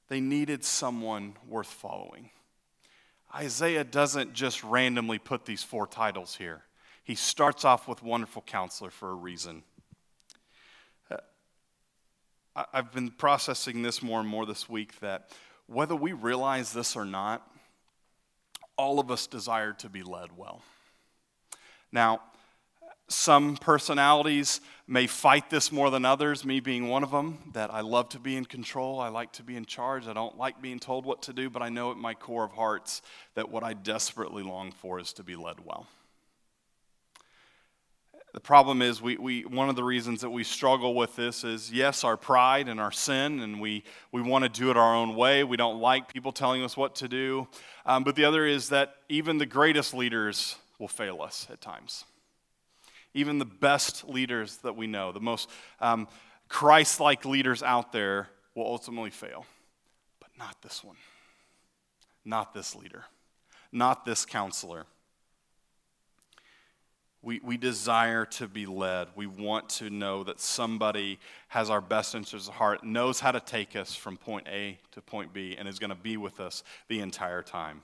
They 0.08 0.22
needed 0.22 0.64
someone 0.64 1.36
worth 1.48 1.68
following. 1.68 2.30
Isaiah 3.36 3.84
doesn't 3.84 4.34
just 4.34 4.64
randomly 4.64 5.20
put 5.20 5.46
these 5.46 5.62
four 5.62 5.86
titles 5.86 6.36
here. 6.36 6.64
He 7.04 7.16
starts 7.16 7.64
off 7.66 7.88
with 7.88 8.02
wonderful 8.02 8.42
counselor 8.42 8.90
for 8.90 9.12
a 9.12 9.16
reason. 9.16 9.64
Uh, 11.12 11.18
I've 12.74 12.92
been 12.92 13.12
processing 13.12 13.84
this 13.84 14.02
more 14.02 14.20
and 14.20 14.28
more 14.28 14.46
this 14.46 14.68
week 14.68 15.00
that 15.02 15.32
whether 15.70 15.96
we 15.96 16.14
realize 16.14 16.74
this 16.74 16.96
or 16.96 17.06
not, 17.06 17.48
all 18.76 19.00
of 19.00 19.12
us 19.12 19.28
desire 19.28 19.74
to 19.74 19.90
be 19.90 20.04
led 20.04 20.36
well. 20.36 20.62
Now, 21.92 22.22
some 23.08 23.58
personalities 23.58 24.62
may 24.88 25.08
fight 25.08 25.50
this 25.50 25.72
more 25.72 25.90
than 25.90 26.06
others, 26.06 26.46
me 26.46 26.60
being 26.60 26.88
one 26.88 27.04
of 27.04 27.12
them, 27.12 27.40
that 27.54 27.74
I 27.74 27.82
love 27.82 28.10
to 28.10 28.20
be 28.20 28.36
in 28.36 28.46
control. 28.46 29.00
I 29.00 29.10
like 29.10 29.32
to 29.34 29.44
be 29.44 29.56
in 29.56 29.66
charge. 29.66 30.08
I 30.08 30.14
don't 30.14 30.38
like 30.38 30.62
being 30.62 30.80
told 30.80 31.06
what 31.06 31.24
to 31.24 31.34
do, 31.34 31.50
but 31.50 31.62
I 31.62 31.70
know 31.70 31.92
at 31.92 31.98
my 31.98 32.14
core 32.14 32.44
of 32.44 32.52
hearts 32.52 33.02
that 33.36 33.50
what 33.50 33.64
I 33.64 33.74
desperately 33.74 34.44
long 34.44 34.72
for 34.72 35.00
is 35.00 35.14
to 35.14 35.24
be 35.24 35.36
led 35.36 35.66
well. 35.66 35.88
The 38.34 38.40
problem 38.40 38.84
is, 38.84 39.02
we, 39.02 39.18
we, 39.18 39.42
one 39.42 39.70
of 39.70 39.76
the 39.76 39.84
reasons 39.84 40.22
that 40.22 40.30
we 40.30 40.44
struggle 40.44 40.94
with 40.94 41.16
this 41.16 41.44
is 41.44 41.72
yes, 41.72 42.04
our 42.04 42.16
pride 42.16 42.68
and 42.68 42.80
our 42.80 42.92
sin, 42.92 43.40
and 43.40 43.60
we, 43.60 43.84
we 44.12 44.22
want 44.22 44.44
to 44.44 44.50
do 44.50 44.70
it 44.70 44.78
our 44.78 44.96
own 44.96 45.16
way. 45.16 45.44
We 45.44 45.58
don't 45.58 45.80
like 45.80 46.14
people 46.14 46.32
telling 46.32 46.62
us 46.64 46.78
what 46.78 46.96
to 46.98 47.08
do. 47.08 47.48
Um, 47.88 48.04
but 48.04 48.16
the 48.16 48.26
other 48.26 48.46
is 48.46 48.70
that 48.70 48.96
even 49.10 49.40
the 49.40 49.48
greatest 49.48 49.96
leaders 49.96 50.58
will 50.78 50.88
fail 50.88 51.22
us 51.22 51.48
at 51.52 51.60
times. 51.60 52.06
Even 53.16 53.40
the 53.40 53.46
best 53.46 54.08
leaders 54.08 54.58
that 54.58 54.76
we 54.76 54.86
know, 54.86 55.12
the 55.12 55.20
most 55.20 55.50
um, 55.80 56.08
Christ 56.48 57.00
like 57.00 57.26
leaders 57.26 57.64
out 57.64 57.92
there, 57.92 58.30
will 58.54 58.66
ultimately 58.66 59.10
fail. 59.10 59.46
But 60.20 60.30
not 60.38 60.62
this 60.62 60.84
one. 60.84 60.98
Not 62.24 62.54
this 62.54 62.76
leader. 62.76 63.06
Not 63.72 64.06
this 64.06 64.26
counselor. 64.26 64.86
We, 67.22 67.42
we 67.44 67.58
desire 67.58 68.26
to 68.26 68.48
be 68.48 68.66
led. 68.66 69.10
We 69.16 69.28
want 69.28 69.68
to 69.70 69.90
know 69.90 70.24
that 70.24 70.40
somebody 70.40 71.20
has 71.50 71.70
our 71.70 71.82
best 71.82 72.16
interests 72.16 72.48
at 72.48 72.56
heart, 72.56 72.84
knows 72.84 73.20
how 73.20 73.32
to 73.32 73.42
take 73.42 73.76
us 73.76 73.94
from 73.94 74.16
point 74.16 74.48
A 74.48 74.80
to 74.92 75.02
point 75.02 75.34
B, 75.34 75.56
and 75.58 75.68
is 75.68 75.80
going 75.80 75.90
to 75.90 75.96
be 75.96 76.16
with 76.16 76.40
us 76.40 76.64
the 76.88 77.02
entire 77.02 77.42
time. 77.42 77.82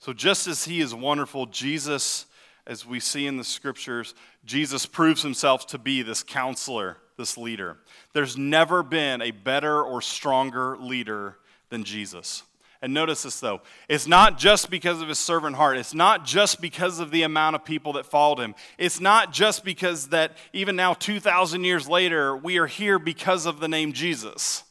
So, 0.00 0.12
just 0.12 0.48
as 0.48 0.64
he 0.64 0.80
is 0.80 0.92
wonderful, 0.94 1.46
Jesus, 1.46 2.26
as 2.66 2.84
we 2.84 2.98
see 2.98 3.26
in 3.26 3.36
the 3.36 3.44
scriptures, 3.44 4.14
Jesus 4.44 4.84
proves 4.84 5.22
himself 5.22 5.66
to 5.68 5.78
be 5.78 6.02
this 6.02 6.22
counselor, 6.22 6.96
this 7.16 7.38
leader. 7.38 7.78
There's 8.12 8.36
never 8.36 8.82
been 8.82 9.22
a 9.22 9.30
better 9.30 9.82
or 9.82 10.02
stronger 10.02 10.76
leader 10.76 11.36
than 11.68 11.84
Jesus. 11.84 12.42
And 12.84 12.92
notice 12.92 13.22
this 13.22 13.40
though. 13.40 13.62
It's 13.88 14.06
not 14.06 14.36
just 14.36 14.68
because 14.68 15.00
of 15.00 15.08
his 15.08 15.18
servant 15.18 15.56
heart. 15.56 15.78
It's 15.78 15.94
not 15.94 16.26
just 16.26 16.60
because 16.60 16.98
of 16.98 17.10
the 17.10 17.22
amount 17.22 17.56
of 17.56 17.64
people 17.64 17.94
that 17.94 18.04
followed 18.04 18.38
him. 18.38 18.54
It's 18.76 19.00
not 19.00 19.32
just 19.32 19.64
because 19.64 20.08
that 20.08 20.36
even 20.52 20.76
now 20.76 20.92
2,000 20.92 21.64
years 21.64 21.88
later, 21.88 22.36
we 22.36 22.58
are 22.58 22.66
here 22.66 22.98
because 22.98 23.46
of 23.46 23.58
the 23.58 23.68
name 23.68 23.94
Jesus. 23.94 24.64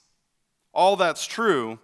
All 0.76 0.95
that's 0.95 1.26
true. 1.26 1.80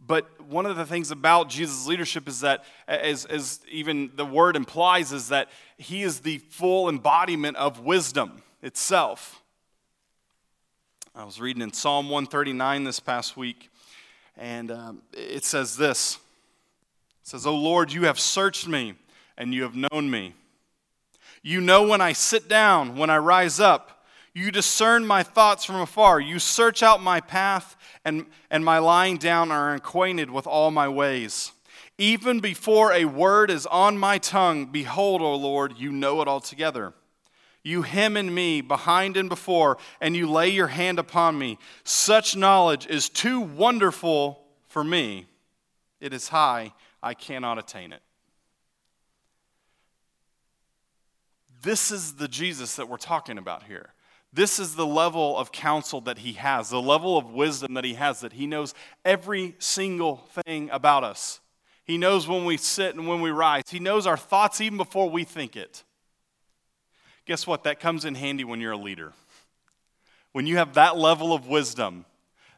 But 0.00 0.40
one 0.40 0.64
of 0.64 0.78
the 0.78 0.86
things 0.86 1.10
about 1.10 1.50
Jesus' 1.50 1.86
leadership 1.86 2.28
is 2.28 2.40
that, 2.40 2.64
as, 2.88 3.26
as 3.26 3.60
even 3.70 4.12
the 4.14 4.24
word 4.24 4.56
implies, 4.56 5.12
is 5.12 5.28
that 5.28 5.50
he 5.76 6.02
is 6.02 6.20
the 6.20 6.38
full 6.38 6.88
embodiment 6.88 7.58
of 7.58 7.80
wisdom 7.80 8.42
itself. 8.62 9.42
I 11.14 11.24
was 11.24 11.38
reading 11.38 11.60
in 11.60 11.74
Psalm 11.74 12.08
139 12.08 12.84
this 12.84 13.00
past 13.00 13.36
week 13.36 13.68
and 14.36 14.70
um, 14.70 15.02
it 15.12 15.44
says 15.44 15.76
this 15.76 16.16
It 17.22 17.28
says, 17.28 17.46
Oh 17.46 17.56
Lord, 17.56 17.92
you 17.92 18.04
have 18.04 18.20
searched 18.20 18.68
me 18.68 18.94
and 19.36 19.54
you 19.54 19.62
have 19.62 19.74
known 19.74 20.10
me. 20.10 20.34
You 21.42 21.60
know 21.60 21.86
when 21.86 22.00
I 22.00 22.12
sit 22.12 22.48
down, 22.48 22.96
when 22.96 23.10
I 23.10 23.18
rise 23.18 23.60
up. 23.60 24.04
You 24.34 24.50
discern 24.50 25.06
my 25.06 25.22
thoughts 25.22 25.64
from 25.64 25.76
afar. 25.76 26.20
You 26.20 26.38
search 26.38 26.82
out 26.82 27.02
my 27.02 27.20
path, 27.22 27.74
and, 28.04 28.26
and 28.50 28.62
my 28.62 28.78
lying 28.78 29.16
down 29.16 29.50
are 29.50 29.72
acquainted 29.72 30.30
with 30.30 30.46
all 30.46 30.70
my 30.70 30.88
ways. 30.88 31.52
Even 31.96 32.40
before 32.40 32.92
a 32.92 33.06
word 33.06 33.50
is 33.50 33.64
on 33.64 33.96
my 33.96 34.18
tongue, 34.18 34.66
behold, 34.66 35.22
O 35.22 35.34
Lord, 35.34 35.78
you 35.78 35.90
know 35.90 36.20
it 36.20 36.28
altogether. 36.28 36.92
You 37.66 37.82
hem 37.82 38.16
in 38.16 38.32
me 38.32 38.60
behind 38.60 39.16
and 39.16 39.28
before, 39.28 39.78
and 40.00 40.14
you 40.14 40.30
lay 40.30 40.50
your 40.50 40.68
hand 40.68 41.00
upon 41.00 41.36
me. 41.36 41.58
Such 41.82 42.36
knowledge 42.36 42.86
is 42.86 43.08
too 43.08 43.40
wonderful 43.40 44.40
for 44.68 44.84
me. 44.84 45.26
It 46.00 46.14
is 46.14 46.28
high, 46.28 46.74
I 47.02 47.14
cannot 47.14 47.58
attain 47.58 47.92
it. 47.92 48.02
This 51.60 51.90
is 51.90 52.14
the 52.14 52.28
Jesus 52.28 52.76
that 52.76 52.88
we're 52.88 52.98
talking 52.98 53.36
about 53.36 53.64
here. 53.64 53.94
This 54.32 54.60
is 54.60 54.76
the 54.76 54.86
level 54.86 55.36
of 55.36 55.50
counsel 55.50 56.00
that 56.02 56.18
he 56.18 56.34
has, 56.34 56.70
the 56.70 56.80
level 56.80 57.18
of 57.18 57.32
wisdom 57.32 57.74
that 57.74 57.82
he 57.82 57.94
has, 57.94 58.20
that 58.20 58.34
he 58.34 58.46
knows 58.46 58.74
every 59.04 59.56
single 59.58 60.18
thing 60.44 60.70
about 60.70 61.02
us. 61.02 61.40
He 61.82 61.98
knows 61.98 62.28
when 62.28 62.44
we 62.44 62.58
sit 62.58 62.94
and 62.94 63.08
when 63.08 63.20
we 63.20 63.30
rise. 63.30 63.64
He 63.68 63.80
knows 63.80 64.06
our 64.06 64.16
thoughts 64.16 64.60
even 64.60 64.78
before 64.78 65.10
we 65.10 65.24
think 65.24 65.56
it. 65.56 65.82
Guess 67.26 67.46
what? 67.46 67.64
That 67.64 67.80
comes 67.80 68.04
in 68.04 68.14
handy 68.14 68.44
when 68.44 68.60
you're 68.60 68.72
a 68.72 68.76
leader. 68.76 69.12
When 70.32 70.46
you 70.46 70.56
have 70.58 70.74
that 70.74 70.96
level 70.96 71.32
of 71.32 71.46
wisdom, 71.46 72.04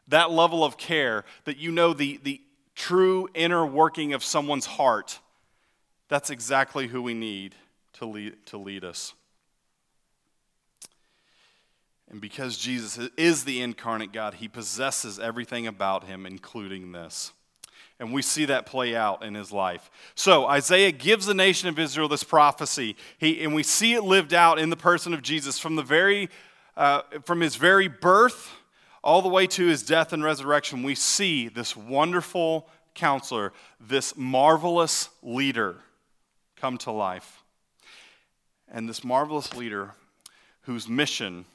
that 0.07 0.31
level 0.31 0.63
of 0.63 0.77
care, 0.77 1.25
that 1.45 1.57
you 1.57 1.71
know 1.71 1.93
the, 1.93 2.19
the 2.23 2.41
true 2.75 3.27
inner 3.33 3.65
working 3.65 4.13
of 4.13 4.23
someone's 4.23 4.65
heart, 4.65 5.19
that's 6.07 6.29
exactly 6.29 6.87
who 6.87 7.01
we 7.01 7.13
need 7.13 7.55
to 7.93 8.05
lead, 8.05 8.45
to 8.47 8.57
lead 8.57 8.83
us. 8.83 9.13
And 12.09 12.19
because 12.19 12.57
Jesus 12.57 13.09
is 13.17 13.43
the 13.43 13.61
incarnate 13.61 14.11
God, 14.11 14.35
he 14.35 14.47
possesses 14.47 15.19
everything 15.19 15.67
about 15.67 16.05
him, 16.05 16.25
including 16.25 16.91
this. 16.91 17.33
And 17.99 18.13
we 18.13 18.21
see 18.21 18.45
that 18.45 18.65
play 18.65 18.95
out 18.95 19.23
in 19.23 19.35
his 19.35 19.51
life. 19.51 19.91
So 20.15 20.47
Isaiah 20.47 20.91
gives 20.91 21.25
the 21.25 21.33
nation 21.33 21.67
of 21.67 21.77
Israel 21.77 22.07
this 22.07 22.23
prophecy, 22.23 22.95
he, 23.17 23.43
and 23.43 23.53
we 23.53 23.63
see 23.63 23.93
it 23.93 24.03
lived 24.03 24.33
out 24.33 24.57
in 24.57 24.69
the 24.69 24.77
person 24.77 25.13
of 25.13 25.21
Jesus 25.21 25.59
from 25.59 25.75
the 25.75 25.83
very, 25.83 26.29
uh, 26.77 27.01
from 27.23 27.41
his 27.41 27.57
very 27.57 27.89
birth 27.89 28.51
all 29.03 29.21
the 29.21 29.29
way 29.29 29.47
to 29.47 29.67
his 29.67 29.83
death 29.83 30.13
and 30.13 30.23
resurrection. 30.23 30.81
We 30.81 30.95
see 30.95 31.49
this 31.49 31.75
wonderful 31.75 32.69
counselor, 32.95 33.51
this 33.79 34.15
marvelous 34.15 35.09
leader, 35.21 35.75
come 36.55 36.77
to 36.79 36.91
life, 36.91 37.43
and 38.71 38.87
this 38.87 39.03
marvelous 39.03 39.55
leader, 39.55 39.93
whose 40.61 40.87
mission 40.87 41.45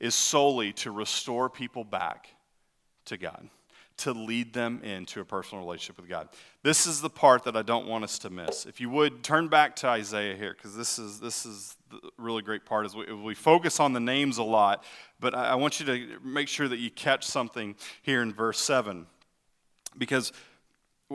is 0.00 0.14
solely 0.14 0.72
to 0.72 0.90
restore 0.90 1.50
people 1.50 1.84
back 1.84 2.28
to 3.06 3.16
God 3.16 3.48
to 3.96 4.12
lead 4.12 4.52
them 4.52 4.80
into 4.82 5.20
a 5.20 5.24
personal 5.24 5.64
relationship 5.64 5.96
with 5.98 6.08
God. 6.08 6.28
This 6.62 6.86
is 6.86 7.00
the 7.00 7.10
part 7.10 7.44
that 7.44 7.56
I 7.56 7.62
don't 7.62 7.86
want 7.86 8.04
us 8.04 8.18
to 8.20 8.30
miss. 8.30 8.66
If 8.66 8.80
you 8.80 8.90
would 8.90 9.22
turn 9.22 9.48
back 9.48 9.76
to 9.76 9.88
Isaiah 9.88 10.36
here, 10.36 10.54
because 10.54 10.76
this 10.76 10.98
is 10.98 11.20
this 11.20 11.46
is 11.46 11.76
the 11.90 12.00
really 12.18 12.42
great 12.42 12.64
part. 12.64 12.86
Is 12.86 12.96
we, 12.96 13.12
we 13.12 13.34
focus 13.34 13.78
on 13.78 13.92
the 13.92 14.00
names 14.00 14.38
a 14.38 14.42
lot, 14.42 14.84
but 15.20 15.34
I, 15.34 15.50
I 15.50 15.54
want 15.54 15.78
you 15.78 15.86
to 15.86 16.18
make 16.24 16.48
sure 16.48 16.66
that 16.66 16.78
you 16.78 16.90
catch 16.90 17.24
something 17.24 17.76
here 18.02 18.22
in 18.22 18.32
verse 18.32 18.58
seven, 18.58 19.06
because 19.96 20.32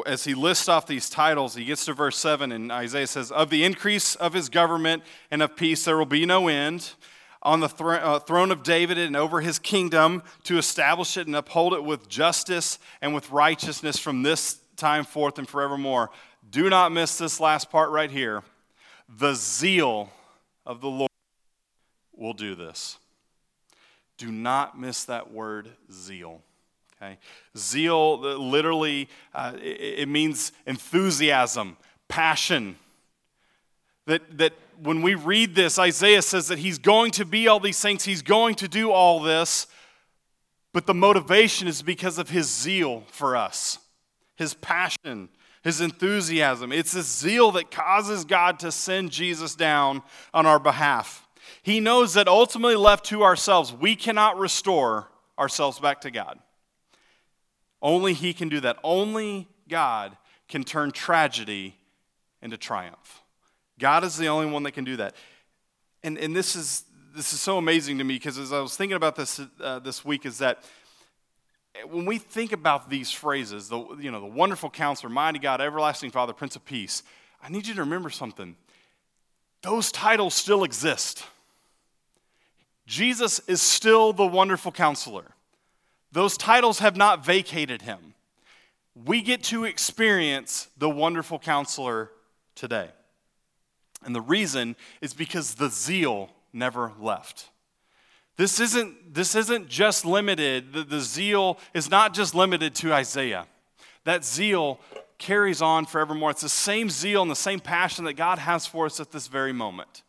as 0.06 0.24
he 0.24 0.34
lists 0.34 0.70
off 0.70 0.88
these 0.88 1.10
titles, 1.10 1.56
he 1.56 1.66
gets 1.66 1.86
to 1.86 1.94
verse 1.94 2.16
7, 2.18 2.52
and 2.52 2.72
Isaiah 2.72 3.08
says, 3.08 3.32
Of 3.32 3.50
the 3.50 3.64
increase 3.64 4.16
of 4.16 4.34
his 4.34 4.48
government 4.48 5.04
and 5.32 5.42
of 5.42 5.56
peace 5.56 5.84
there 5.84 5.98
will 5.98 6.06
be 6.06 6.26
no 6.26 6.48
end 6.48 6.94
on 7.42 7.62
the 7.62 7.68
uh, 7.68 8.20
throne 8.20 8.52
of 8.52 8.64
David 8.64 8.98
and 8.98 9.16
over 9.16 9.42
his 9.42 9.60
kingdom 9.60 10.24
to 10.44 10.58
establish 10.58 11.16
it 11.18 11.28
and 11.28 11.36
uphold 11.36 11.74
it 11.74 11.84
with 11.84 12.10
justice 12.10 12.80
and 13.02 13.14
with 13.14 13.32
righteousness 13.32 13.98
from 13.98 14.24
this 14.24 14.60
time 14.76 15.06
forth 15.06 15.38
and 15.38 15.48
forevermore. 15.48 16.10
Do 16.50 16.70
not 16.70 16.92
miss 16.92 17.18
this 17.18 17.40
last 17.40 17.70
part 17.70 17.92
right 17.92 18.12
here. 18.12 18.44
The 19.08 19.34
zeal 19.36 20.12
of 20.66 20.82
the 20.82 20.90
Lord 20.90 21.10
will 22.16 22.34
do 22.34 22.56
this. 22.56 22.98
Do 24.18 24.32
not 24.32 24.80
miss 24.80 25.06
that 25.06 25.32
word 25.32 25.70
zeal. 25.92 26.42
Okay? 27.02 27.18
Zeal 27.58 28.20
literally 28.20 29.08
uh, 29.34 29.54
it, 29.56 30.00
it 30.00 30.10
means 30.10 30.52
enthusiasm, 30.66 31.78
passion. 32.10 32.76
That 34.06 34.38
that 34.38 34.54
when 34.82 35.02
we 35.02 35.16
read 35.16 35.56
this, 35.56 35.78
Isaiah 35.78 36.22
says 36.22 36.48
that 36.48 36.60
he's 36.60 36.78
going 36.78 37.12
to 37.12 37.26
be 37.26 37.48
all 37.48 37.60
these 37.60 37.80
things, 37.80 38.04
he's 38.04 38.22
going 38.22 38.56
to 38.56 38.68
do 38.68 38.92
all 38.92 39.20
this, 39.20 39.68
but 40.74 40.86
the 40.86 40.94
motivation 40.94 41.68
is 41.68 41.82
because 41.82 42.18
of 42.18 42.30
his 42.30 42.50
zeal 42.50 43.04
for 43.12 43.36
us, 43.36 43.80
his 44.36 44.54
passion, 44.54 45.30
his 45.64 45.82
enthusiasm. 45.82 46.72
It's 46.72 46.94
this 46.94 47.08
zeal 47.08 47.52
that 47.52 47.72
causes 47.72 48.24
God 48.24 48.60
to 48.60 48.72
send 48.72 49.12
Jesus 49.12 49.56
down 49.56 50.02
on 50.34 50.46
our 50.46 50.60
behalf. 50.60 51.28
He 51.62 51.80
knows 51.80 52.14
that 52.14 52.28
ultimately, 52.28 52.76
left 52.76 53.06
to 53.06 53.24
ourselves, 53.24 53.74
we 53.74 53.96
cannot 53.96 54.38
restore 54.38 55.10
ourselves 55.38 55.80
back 55.80 56.02
to 56.02 56.12
God. 56.12 56.40
Only 57.82 58.14
He 58.14 58.34
can 58.34 58.50
do 58.50 58.60
that. 58.62 58.78
Only 58.84 59.48
God 59.68 60.16
can 60.48 60.64
turn 60.64 60.92
tragedy 60.92 61.76
into 62.42 62.58
triumph. 62.58 63.22
God 63.80 64.04
is 64.04 64.18
the 64.18 64.28
only 64.28 64.52
one 64.52 64.64
that 64.64 64.74
can 64.74 64.84
do 64.84 64.98
that. 64.98 65.16
And, 66.04 66.18
and 66.18 66.36
this, 66.36 66.56
is, 66.56 66.84
this 67.16 67.34
is 67.34 67.42
so 67.42 67.58
amazing 67.58 67.98
to 67.98 68.04
me 68.04 68.16
because 68.16 68.38
as 68.38 68.54
I 68.54 68.60
was 68.60 68.76
thinking 68.76 68.96
about 68.96 69.16
this 69.16 69.42
uh, 69.62 69.80
this 69.80 70.06
week, 70.06 70.26
is 70.26 70.38
that 70.38 70.64
when 71.90 72.06
we 72.06 72.18
think 72.18 72.52
about 72.52 72.90
these 72.90 73.12
phrases, 73.12 73.70
the, 73.70 73.80
you 74.00 74.12
know, 74.12 74.20
the 74.20 74.28
wonderful 74.28 74.70
counselor, 74.70 75.10
mighty 75.10 75.40
God, 75.40 75.62
everlasting 75.62 76.12
Father, 76.12 76.34
Prince 76.34 76.56
of 76.56 76.66
Peace, 76.66 77.04
I 77.42 77.50
need 77.50 77.68
you 77.68 77.74
to 77.76 77.82
remember 77.82 78.10
something. 78.10 78.56
Those 79.62 79.92
titles 79.92 80.34
still 80.34 80.64
exist. 80.64 81.24
Jesus 82.86 83.40
is 83.48 83.62
still 83.62 84.14
the 84.14 84.26
wonderful 84.26 84.72
counselor. 84.72 85.36
Those 86.12 86.38
titles 86.38 86.80
have 86.80 86.98
not 86.98 87.24
vacated 87.24 87.84
him. 87.84 88.16
We 88.96 89.22
get 89.22 89.44
to 89.44 89.66
experience 89.66 90.68
the 90.78 90.90
wonderful 90.90 91.40
counselor 91.40 92.10
today. 92.56 92.90
And 94.04 94.16
the 94.16 94.22
reason 94.22 94.76
is 95.02 95.14
because 95.14 95.56
the 95.56 95.70
zeal 95.70 96.30
never 96.54 96.94
left. 97.00 97.50
This 98.38 98.60
isn't, 98.60 99.14
this 99.14 99.36
isn't 99.36 99.68
just 99.68 100.06
limited, 100.06 100.72
the, 100.72 100.84
the 100.84 101.02
zeal 101.02 101.60
is 101.74 101.90
not 101.90 102.14
just 102.14 102.34
limited 102.34 102.74
to 102.76 102.94
Isaiah. 102.94 103.46
That 104.06 104.24
zeal 104.24 104.80
carries 105.18 105.62
on 105.62 105.86
forevermore. 105.86 106.32
It's 106.32 106.42
the 106.42 106.48
same 106.48 106.90
zeal 106.90 107.22
and 107.22 107.30
the 107.30 107.36
same 107.36 107.60
passion 107.60 108.06
that 108.06 108.14
God 108.14 108.40
has 108.40 108.66
for 108.66 108.86
us 108.86 109.02
at 109.02 109.12
this 109.12 109.28
very 109.28 109.52
moment. 109.52 110.04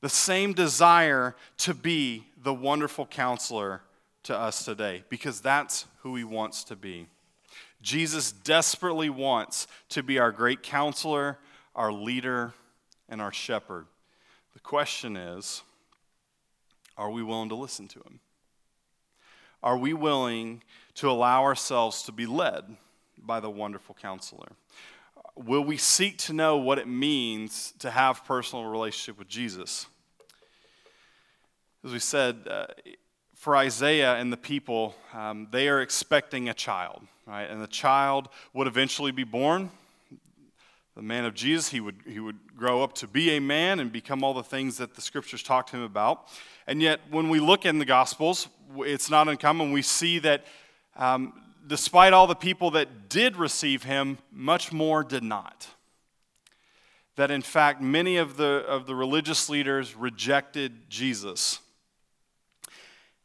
The 0.00 0.08
same 0.08 0.54
desire 0.54 1.36
to 1.58 1.74
be 1.74 2.24
the 2.42 2.54
wonderful 2.54 3.04
counselor 3.04 3.82
to 4.22 4.34
us 4.34 4.64
today, 4.64 5.04
because 5.10 5.42
that's 5.42 5.84
who 5.98 6.16
he 6.16 6.24
wants 6.24 6.64
to 6.64 6.76
be. 6.76 7.06
Jesus 7.82 8.32
desperately 8.32 9.10
wants 9.10 9.66
to 9.90 10.02
be 10.02 10.18
our 10.18 10.32
great 10.32 10.62
counselor, 10.62 11.38
our 11.74 11.92
leader, 11.92 12.54
and 13.10 13.20
our 13.20 13.32
shepherd. 13.32 13.86
The 14.54 14.60
question 14.60 15.16
is 15.16 15.62
are 16.96 17.10
we 17.10 17.22
willing 17.22 17.48
to 17.48 17.54
listen 17.54 17.88
to 17.88 17.98
him? 18.00 18.20
Are 19.62 19.76
we 19.76 19.92
willing 19.92 20.62
to 20.94 21.10
allow 21.10 21.42
ourselves 21.42 22.02
to 22.04 22.12
be 22.12 22.26
led 22.26 22.76
by 23.18 23.40
the 23.40 23.50
wonderful 23.50 23.96
counselor? 24.00 24.52
Will 25.36 25.62
we 25.62 25.76
seek 25.76 26.18
to 26.18 26.32
know 26.32 26.56
what 26.56 26.78
it 26.78 26.88
means 26.88 27.72
to 27.78 27.90
have 27.90 28.24
personal 28.24 28.64
relationship 28.66 29.18
with 29.18 29.28
Jesus? 29.28 29.86
As 31.84 31.92
we 31.92 31.98
said, 31.98 32.46
uh, 32.46 32.66
for 33.34 33.56
Isaiah 33.56 34.16
and 34.16 34.30
the 34.30 34.36
people, 34.36 34.94
um, 35.14 35.48
they 35.50 35.68
are 35.68 35.80
expecting 35.80 36.50
a 36.50 36.54
child, 36.54 37.02
right? 37.26 37.44
And 37.44 37.62
the 37.62 37.66
child 37.66 38.28
would 38.52 38.66
eventually 38.66 39.12
be 39.12 39.24
born 39.24 39.70
the 41.00 41.06
man 41.06 41.24
of 41.24 41.32
Jesus. 41.32 41.70
He 41.70 41.80
would, 41.80 41.96
he 42.06 42.20
would 42.20 42.36
grow 42.54 42.82
up 42.82 42.92
to 42.96 43.08
be 43.08 43.30
a 43.30 43.40
man 43.40 43.80
and 43.80 43.90
become 43.90 44.22
all 44.22 44.34
the 44.34 44.42
things 44.42 44.76
that 44.76 44.94
the 44.94 45.00
scriptures 45.00 45.42
talk 45.42 45.66
to 45.68 45.78
him 45.78 45.82
about. 45.82 46.28
And 46.66 46.82
yet, 46.82 47.00
when 47.10 47.30
we 47.30 47.40
look 47.40 47.64
in 47.64 47.78
the 47.78 47.86
Gospels, 47.86 48.48
it's 48.76 49.08
not 49.08 49.26
uncommon. 49.26 49.72
We 49.72 49.80
see 49.80 50.18
that 50.18 50.44
um, 50.96 51.32
despite 51.66 52.12
all 52.12 52.26
the 52.26 52.34
people 52.34 52.72
that 52.72 53.08
did 53.08 53.38
receive 53.38 53.84
him, 53.84 54.18
much 54.30 54.74
more 54.74 55.02
did 55.02 55.22
not. 55.22 55.68
That 57.16 57.30
in 57.30 57.40
fact, 57.40 57.80
many 57.80 58.18
of 58.18 58.36
the, 58.36 58.62
of 58.68 58.84
the 58.84 58.94
religious 58.94 59.48
leaders 59.48 59.96
rejected 59.96 60.90
Jesus. 60.90 61.60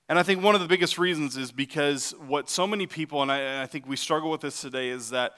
And 0.07 0.19
I 0.19 0.23
think 0.23 0.43
one 0.43 0.53
of 0.53 0.61
the 0.61 0.67
biggest 0.67 0.97
reasons 0.99 1.35
is 1.35 1.51
because 1.51 2.13
what 2.27 2.49
so 2.49 2.67
many 2.67 2.85
people, 2.85 3.21
and 3.23 3.31
I, 3.31 3.39
and 3.39 3.61
I 3.61 3.65
think 3.65 3.87
we 3.87 3.95
struggle 3.95 4.29
with 4.29 4.41
this 4.41 4.61
today, 4.61 4.89
is 4.89 5.09
that 5.09 5.33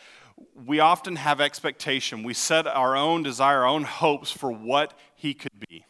we 0.65 0.79
often 0.79 1.15
have 1.15 1.39
expectation. 1.39 2.21
We 2.21 2.33
set 2.33 2.67
our 2.67 2.95
own 2.95 3.23
desire, 3.23 3.59
our 3.59 3.67
own 3.67 3.83
hopes 3.83 4.31
for 4.31 4.51
what 4.51 4.93
he 5.15 5.33
could 5.33 5.59
be. 5.69 5.85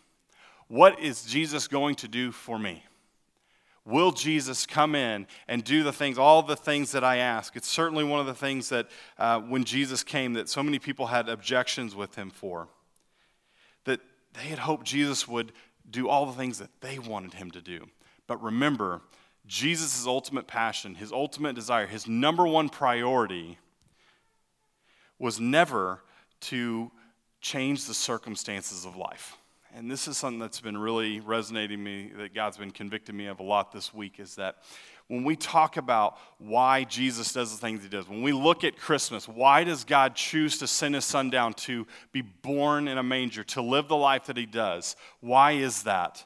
What 0.67 0.99
is 0.99 1.23
Jesus 1.23 1.67
going 1.67 1.95
to 1.95 2.07
do 2.07 2.31
for 2.31 2.59
me? 2.59 2.83
Will 3.83 4.11
Jesus 4.11 4.65
come 4.65 4.95
in 4.95 5.27
and 5.47 5.63
do 5.63 5.81
the 5.81 5.93
things, 5.93 6.17
all 6.17 6.43
the 6.43 6.57
things 6.57 6.91
that 6.91 7.05
I 7.05 7.17
ask? 7.17 7.55
It's 7.55 7.69
certainly 7.69 8.03
one 8.03 8.19
of 8.19 8.25
the 8.25 8.33
things 8.33 8.67
that 8.69 8.87
uh, 9.17 9.39
when 9.39 9.63
Jesus 9.63 10.03
came, 10.03 10.33
that 10.33 10.49
so 10.49 10.61
many 10.61 10.77
people 10.77 11.07
had 11.07 11.29
objections 11.29 11.95
with 11.95 12.15
him 12.15 12.29
for. 12.29 12.67
That 13.85 14.01
they 14.33 14.49
had 14.49 14.59
hoped 14.59 14.85
Jesus 14.85 15.25
would 15.25 15.53
do 15.89 16.09
all 16.09 16.25
the 16.25 16.33
things 16.33 16.59
that 16.59 16.69
they 16.81 16.99
wanted 16.99 17.35
him 17.35 17.49
to 17.51 17.61
do. 17.61 17.87
But 18.27 18.43
remember, 18.43 19.01
Jesus' 19.47 20.05
ultimate 20.05 20.45
passion, 20.45 20.95
his 20.95 21.11
ultimate 21.11 21.55
desire, 21.55 21.87
his 21.87 22.07
number 22.07 22.45
one 22.45 22.69
priority 22.69 23.57
was 25.17 25.39
never 25.39 26.01
to 26.41 26.91
change 27.41 27.85
the 27.85 27.93
circumstances 27.93 28.85
of 28.85 28.95
life. 28.95 29.37
and 29.77 29.91
this 29.91 30.07
is 30.07 30.17
something 30.17 30.39
that's 30.39 30.59
been 30.59 30.77
really 30.77 31.19
resonating 31.19 31.83
me, 31.83 32.11
that 32.17 32.33
God's 32.33 32.57
been 32.57 32.71
convicting 32.71 33.15
me 33.15 33.27
of 33.27 33.39
a 33.39 33.43
lot 33.43 33.71
this 33.71 33.93
week, 33.93 34.19
is 34.19 34.35
that 34.35 34.57
when 35.07 35.23
we 35.23 35.35
talk 35.35 35.77
about 35.77 36.17
why 36.39 36.83
Jesus 36.83 37.31
does 37.31 37.51
the 37.51 37.57
things 37.57 37.83
he 37.83 37.89
does, 37.89 38.09
when 38.09 38.23
we 38.23 38.31
look 38.31 38.63
at 38.63 38.75
Christmas, 38.75 39.27
why 39.27 39.63
does 39.63 39.83
God 39.83 40.15
choose 40.15 40.57
to 40.57 40.67
send 40.67 40.95
his 40.95 41.05
son 41.05 41.29
down 41.29 41.53
to 41.53 41.85
be 42.11 42.21
born 42.21 42.87
in 42.87 42.97
a 42.97 43.03
manger, 43.03 43.43
to 43.45 43.61
live 43.61 43.87
the 43.87 43.95
life 43.95 44.25
that 44.25 44.35
he 44.35 44.47
does? 44.47 44.95
Why 45.21 45.51
is 45.51 45.83
that? 45.83 46.25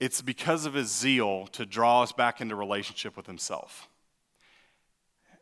It's 0.00 0.22
because 0.22 0.64
of 0.64 0.74
his 0.74 0.94
zeal 0.94 1.46
to 1.48 1.66
draw 1.66 2.02
us 2.02 2.12
back 2.12 2.40
into 2.40 2.54
relationship 2.54 3.16
with 3.16 3.26
himself. 3.26 3.88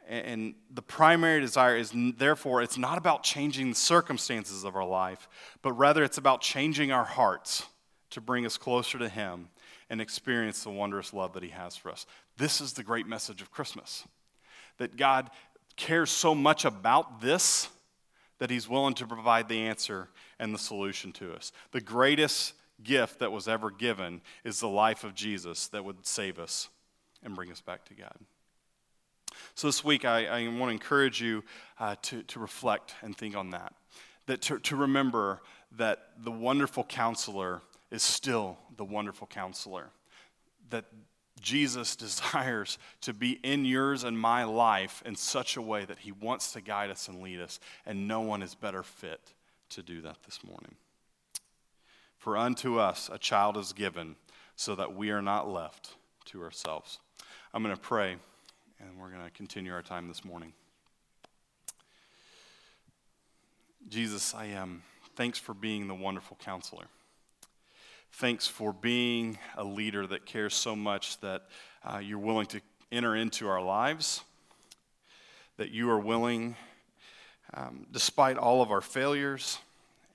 And 0.09 0.55
the 0.73 0.83
primary 0.83 1.41
desire 1.41 1.77
is, 1.77 1.93
therefore, 1.95 2.63
it's 2.63 2.79
not 2.79 2.97
about 2.97 3.25
changing 3.25 3.71
the 3.71 3.75
circumstances 3.75 4.63
of 4.63 4.77
our 4.77 4.87
life, 4.87 5.29
but 5.63 5.73
rather 5.73 6.05
it's 6.05 6.19
about 6.19 6.41
changing 6.41 6.93
our 6.93 7.05
hearts 7.05 7.65
to 8.11 8.21
bring 8.21 8.47
us 8.47 8.57
closer 8.57 8.99
to 8.99 9.09
Him 9.09 9.49
and 9.91 10.01
experience 10.01 10.63
the 10.63 10.71
wondrous 10.71 11.13
love 11.13 11.33
that 11.33 11.43
He 11.43 11.49
has 11.51 11.77
for 11.77 11.91
us. 11.91 12.07
This 12.37 12.61
is 12.61 12.73
the 12.73 12.85
great 12.85 13.07
message 13.07 13.43
of 13.43 13.51
Christmas 13.51 14.05
that 14.79 14.97
God 14.97 15.31
cares 15.77 16.11
so 16.11 16.35
much 16.35 16.65
about 16.65 17.21
this 17.21 17.69
that 18.39 18.51
He's 18.51 18.69
willing 18.69 18.95
to 18.95 19.07
provide 19.07 19.49
the 19.49 19.61
answer 19.61 20.09
and 20.39 20.55
the 20.55 20.59
solution 20.59 21.11
to 21.13 21.33
us. 21.35 21.51
The 21.73 21.81
greatest 21.81 22.55
gift 22.83 23.19
that 23.21 23.33
was 23.33 23.49
ever 23.49 23.71
given 23.71 24.21
is 24.45 24.61
the 24.61 24.69
life 24.69 25.05
of 25.05 25.15
Jesus 25.15 25.69
that 25.69 25.85
would 25.85 26.07
save 26.07 26.39
us 26.39 26.69
and 27.23 27.35
bring 27.35 27.51
us 27.51 27.61
back 27.61 27.85
to 27.87 27.95
God. 27.95 28.17
So 29.55 29.69
this 29.69 29.85
week, 29.85 30.05
I, 30.05 30.27
I 30.27 30.49
want 30.49 30.69
to 30.69 30.69
encourage 30.69 31.21
you 31.21 31.45
uh, 31.79 31.97
to, 32.03 32.23
to 32.25 32.39
reflect 32.39 32.95
and 33.03 33.17
think 33.17 33.37
on 33.37 33.51
that. 33.51 33.73
That 34.27 34.41
to, 34.43 34.59
to 34.59 34.77
remember 34.77 35.43
that 35.73 36.11
the 36.23 36.31
wonderful 36.31 36.85
counselor 36.85 37.63
is 37.91 38.03
still 38.03 38.59
the 38.77 38.85
wonderful 38.85 39.27
counselor. 39.27 39.91
That 40.71 40.85
Jesus 41.41 41.97
desires 41.97 42.79
to 43.03 43.13
be 43.13 43.33
in 43.43 43.65
yours 43.65 44.05
and 44.05 44.19
my 44.19 44.45
life 44.45 45.03
in 45.07 45.17
such 45.17 45.57
a 45.57 45.63
way 45.63 45.85
that 45.85 46.01
he 46.01 46.13
wants 46.13 46.53
to 46.53 46.61
guide 46.61 46.91
us 46.91 47.09
and 47.09 47.23
lead 47.23 47.41
us, 47.41 47.61
and 47.85 48.09
no 48.09 48.21
one 48.21 48.43
is 48.43 48.55
better 48.55 48.83
fit 48.83 49.21
to 49.71 49.83
do 49.83 50.01
that 50.03 50.17
this 50.25 50.41
morning. 50.45 50.75
For 52.27 52.37
unto 52.37 52.81
us 52.81 53.09
a 53.13 53.19
child 53.19 53.57
is 53.57 53.73
given, 53.73 54.17
so 54.57 54.75
that 54.75 54.97
we 54.97 55.11
are 55.11 55.23
not 55.23 55.49
left 55.49 55.95
to 56.25 56.43
ourselves. 56.43 56.99
I'm 57.55 57.63
going 57.63 57.73
to 57.73 57.81
pray 57.81 58.17
and 58.81 58.99
we're 58.99 59.11
going 59.11 59.23
to 59.23 59.31
continue 59.31 59.73
our 59.73 59.81
time 59.81 60.09
this 60.09 60.25
morning. 60.25 60.53
Jesus, 63.89 64.35
I 64.35 64.47
am. 64.47 64.83
Thanks 65.15 65.39
for 65.39 65.55
being 65.55 65.87
the 65.87 65.95
wonderful 65.95 66.37
counselor. 66.45 66.87
Thanks 68.11 68.49
for 68.49 68.73
being 68.73 69.39
a 69.57 69.63
leader 69.63 70.05
that 70.09 70.27
cares 70.27 70.55
so 70.55 70.75
much 70.75 71.21
that 71.21 71.45
uh, 71.85 71.99
you're 71.99 72.19
willing 72.19 72.47
to 72.47 72.61
enter 72.91 73.15
into 73.15 73.47
our 73.47 73.63
lives, 73.63 74.25
that 75.59 75.71
you 75.71 75.89
are 75.91 76.01
willing, 76.01 76.57
um, 77.55 77.87
despite 77.93 78.37
all 78.37 78.63
of 78.63 78.73
our 78.73 78.81
failures 78.81 79.59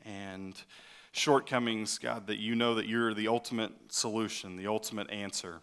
and 0.04 0.62
shortcomings, 1.12 1.98
God, 1.98 2.28
that 2.28 2.40
you 2.40 2.56
know 2.56 2.76
that 2.76 2.88
you're 2.88 3.14
the 3.14 3.28
ultimate 3.28 3.72
solution, 3.90 4.56
the 4.56 4.68
ultimate 4.68 5.10
answer. 5.10 5.62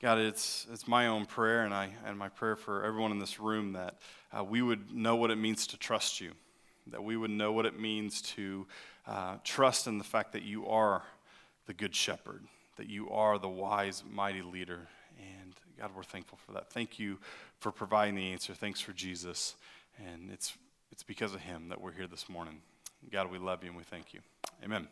God, 0.00 0.18
it's, 0.18 0.66
it's 0.72 0.88
my 0.88 1.06
own 1.06 1.24
prayer 1.24 1.64
and, 1.64 1.72
I, 1.72 1.90
and 2.04 2.18
my 2.18 2.28
prayer 2.28 2.56
for 2.56 2.84
everyone 2.84 3.10
in 3.10 3.18
this 3.18 3.40
room 3.40 3.72
that 3.72 3.96
uh, 4.36 4.44
we 4.44 4.60
would 4.60 4.94
know 4.94 5.16
what 5.16 5.30
it 5.30 5.36
means 5.36 5.66
to 5.68 5.78
trust 5.78 6.20
you, 6.20 6.32
that 6.88 7.02
we 7.02 7.16
would 7.16 7.30
know 7.30 7.52
what 7.52 7.64
it 7.64 7.78
means 7.78 8.20
to 8.22 8.66
uh, 9.06 9.36
trust 9.44 9.86
in 9.86 9.98
the 9.98 10.04
fact 10.04 10.32
that 10.32 10.42
you 10.42 10.66
are 10.66 11.02
the 11.66 11.74
good 11.74 11.94
shepherd, 11.94 12.44
that 12.76 12.88
you 12.88 13.08
are 13.10 13.38
the 13.38 13.48
wise, 13.48 14.02
mighty 14.10 14.42
leader. 14.42 14.88
And 15.18 15.54
God, 15.78 15.90
we're 15.96 16.02
thankful 16.02 16.38
for 16.44 16.52
that. 16.52 16.70
Thank 16.70 16.98
you 16.98 17.18
for 17.58 17.72
providing 17.72 18.14
the 18.14 18.32
answer. 18.32 18.52
Thanks 18.52 18.80
for 18.80 18.92
Jesus. 18.92 19.54
And 19.98 20.30
it's, 20.30 20.54
it's 20.90 21.02
because 21.02 21.34
of 21.34 21.40
him 21.40 21.68
that 21.68 21.80
we're 21.80 21.92
here 21.92 22.06
this 22.06 22.28
morning. 22.28 22.60
God, 23.12 23.30
we 23.30 23.38
love 23.38 23.62
you 23.62 23.68
and 23.68 23.76
we 23.76 23.84
thank 23.84 24.12
you. 24.14 24.20
Amen. 24.62 24.88